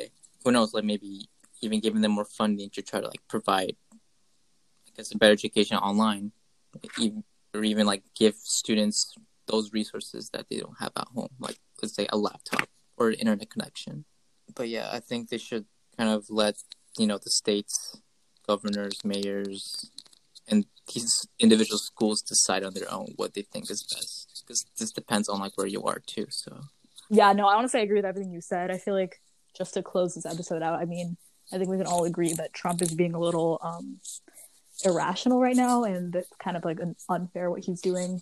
Who 0.48 0.54
knows? 0.54 0.74
Like 0.74 0.86
maybe 0.86 1.28
even 1.62 1.82
giving 1.82 2.00
them 2.00 2.14
more 2.14 2.24
funding 2.24 2.70
to 2.70 2.82
try 2.82 3.02
to 3.02 3.08
like 3.08 3.20
provide, 3.28 3.76
I 3.92 4.92
guess, 4.96 5.14
a 5.14 5.18
better 5.18 5.34
education 5.34 5.76
online, 5.76 6.32
even, 6.98 7.26
or 7.54 7.66
even 7.66 7.86
like 7.86 8.04
give 8.16 8.36
students 8.36 9.14
those 9.48 9.74
resources 9.74 10.30
that 10.32 10.46
they 10.50 10.60
don't 10.60 10.80
have 10.80 10.94
at 10.96 11.10
home, 11.14 11.36
like 11.38 11.58
let's 11.82 11.96
say 11.96 12.08
a 12.14 12.18
laptop 12.18 12.70
or 12.96 13.10
an 13.10 13.16
internet 13.16 13.50
connection. 13.50 14.06
But 14.56 14.70
yeah, 14.70 14.88
I 14.90 15.02
think 15.02 15.28
they 15.28 15.38
should 15.38 15.66
kind 15.98 16.10
of 16.10 16.30
let 16.30 16.56
you 16.98 17.08
know 17.08 17.18
the 17.18 17.30
states, 17.30 18.02
governors, 18.48 19.04
mayors, 19.04 19.92
and 20.48 20.64
these 20.94 21.28
individual 21.40 21.78
schools 21.78 22.22
decide 22.22 22.64
on 22.64 22.74
their 22.74 22.90
own 22.90 23.08
what 23.18 23.34
they 23.34 23.42
think 23.42 23.70
is 23.70 23.84
best. 23.84 24.46
Because 24.48 24.66
this 24.80 24.94
depends 24.94 25.28
on 25.28 25.42
like 25.42 25.58
where 25.58 25.68
you 25.68 25.84
are 25.84 26.00
too. 26.00 26.28
So 26.30 26.62
Yeah, 27.10 27.34
no, 27.34 27.48
I 27.50 27.56
want 27.56 27.66
to 27.66 27.70
say 27.70 27.80
I 27.80 27.84
agree 27.84 27.98
with 27.98 28.06
everything 28.06 28.32
you 28.32 28.40
said. 28.40 28.72
I 28.72 28.78
feel 28.78 28.94
like 28.94 29.20
just 29.58 29.74
to 29.74 29.84
close 29.84 30.16
this 30.16 30.26
episode 30.26 30.62
out, 30.62 30.80
I 30.80 30.86
mean, 30.86 31.18
I 31.52 31.58
think 31.58 31.70
we 31.70 31.78
can 31.78 31.88
all 31.88 32.06
agree 32.06 32.34
that 32.34 32.54
Trump 32.54 32.82
is 32.82 32.94
being 32.94 33.14
a 33.14 33.20
little 33.20 33.60
um, 33.62 34.00
irrational 34.84 35.40
right 35.40 35.56
now 35.56 35.84
and 35.84 36.16
it's 36.16 36.30
kind 36.40 36.58
of 36.58 36.66
like 36.66 36.80
un- 36.82 36.96
unfair 37.10 37.50
what 37.50 37.64
he's 37.64 37.82
doing. 37.82 38.22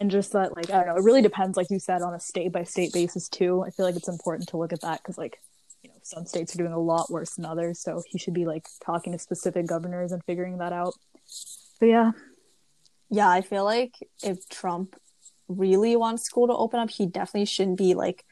And 0.00 0.10
just 0.10 0.32
that, 0.32 0.56
like, 0.56 0.70
I 0.70 0.78
don't 0.78 0.88
know, 0.88 0.96
it 0.96 1.04
really 1.04 1.22
depends, 1.22 1.56
like 1.56 1.70
you 1.70 1.78
said, 1.78 2.02
on 2.02 2.14
a 2.14 2.20
state 2.20 2.50
by 2.50 2.64
state 2.64 2.92
basis, 2.92 3.28
too. 3.28 3.62
I 3.62 3.70
feel 3.70 3.86
like 3.86 3.94
it's 3.94 4.08
important 4.08 4.48
to 4.48 4.56
look 4.56 4.72
at 4.72 4.80
that 4.80 5.00
because, 5.00 5.16
like, 5.16 5.38
you 5.84 5.90
know, 5.90 5.94
some 6.02 6.26
states 6.26 6.52
are 6.52 6.58
doing 6.58 6.72
a 6.72 6.80
lot 6.80 7.12
worse 7.12 7.36
than 7.36 7.44
others. 7.44 7.78
So 7.78 8.02
he 8.08 8.18
should 8.18 8.34
be, 8.34 8.44
like, 8.44 8.66
talking 8.84 9.12
to 9.12 9.20
specific 9.20 9.68
governors 9.68 10.10
and 10.10 10.20
figuring 10.24 10.58
that 10.58 10.72
out. 10.72 10.94
But 11.78 11.86
yeah, 11.86 12.10
yeah 13.10 13.28
i 13.28 13.40
feel 13.40 13.64
like 13.64 13.94
if 14.22 14.48
trump 14.48 14.96
really 15.48 15.94
wants 15.96 16.24
school 16.24 16.46
to 16.46 16.54
open 16.54 16.80
up 16.80 16.90
he 16.90 17.06
definitely 17.06 17.44
shouldn't 17.44 17.78
be 17.78 17.94
like 17.94 18.24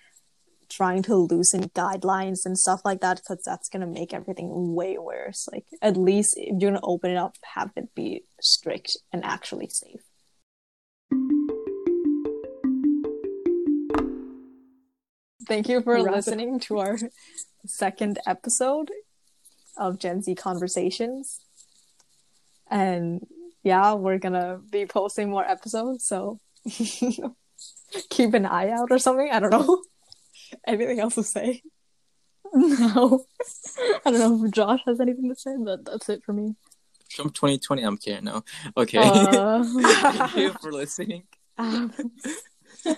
trying 0.73 1.03
to 1.03 1.15
loosen 1.15 1.65
guidelines 1.71 2.47
and 2.47 2.59
stuff 2.59 2.81
like 2.85 3.01
that 3.01 3.19
because 3.19 3.43
that's 3.45 3.69
going 3.69 3.81
to 3.81 3.87
make 3.87 4.15
everything 4.15 4.75
way 4.75 4.97
worse. 4.99 5.49
Like 5.53 5.67
at 5.83 5.97
least 5.97 6.35
if 6.37 6.61
you're 6.61 6.71
going 6.71 6.81
to 6.81 6.81
open 6.83 7.11
it 7.11 7.17
up 7.17 7.37
have 7.55 7.71
it 7.77 7.95
be 7.95 8.25
strict 8.41 8.97
and 9.13 9.25
actually 9.25 9.69
safe. 9.69 10.01
Thank 15.47 15.69
you 15.69 15.83
for 15.83 16.03
Wrap 16.03 16.15
listening 16.15 16.61
to 16.61 16.79
our 16.79 16.99
second 17.67 18.19
episode 18.27 18.91
of 19.77 19.99
gen 19.99 20.23
z 20.23 20.35
conversations. 20.35 21.41
And 22.71 23.27
yeah 23.63 23.95
we're 23.95 24.19
gonna 24.19 24.61
be 24.71 24.87
posting 24.87 25.31
more 25.31 25.45
episodes 25.45 26.05
so 26.05 26.41
keep 28.11 28.35
an 28.35 28.47
eye 28.47 28.71
out 28.71 28.91
or 28.91 28.99
something. 28.99 29.29
I 29.31 29.41
don't 29.41 29.51
know 29.51 29.83
anything 30.67 31.01
else 31.01 31.15
to 31.17 31.23
say 31.23 31.63
no. 32.55 33.25
I 34.05 34.11
don't 34.11 34.19
know 34.19 34.45
if 34.45 34.53
Josh 34.53 34.81
has 34.87 35.01
anything 35.01 35.29
to 35.31 35.35
say, 35.35 35.55
but 35.59 35.85
that's 35.87 36.09
it 36.11 36.23
for 36.23 36.33
me. 36.35 36.55
Trump 37.09 37.35
2020. 37.35 37.83
I'm 37.83 37.97
kidding. 37.97 38.25
No. 38.25 38.45
Okay. 38.77 38.99
Uh, 38.99 39.65
Thank 39.83 40.37
you 40.37 40.53
for 40.61 40.71
listening. 40.73 41.23
um, 41.57 41.93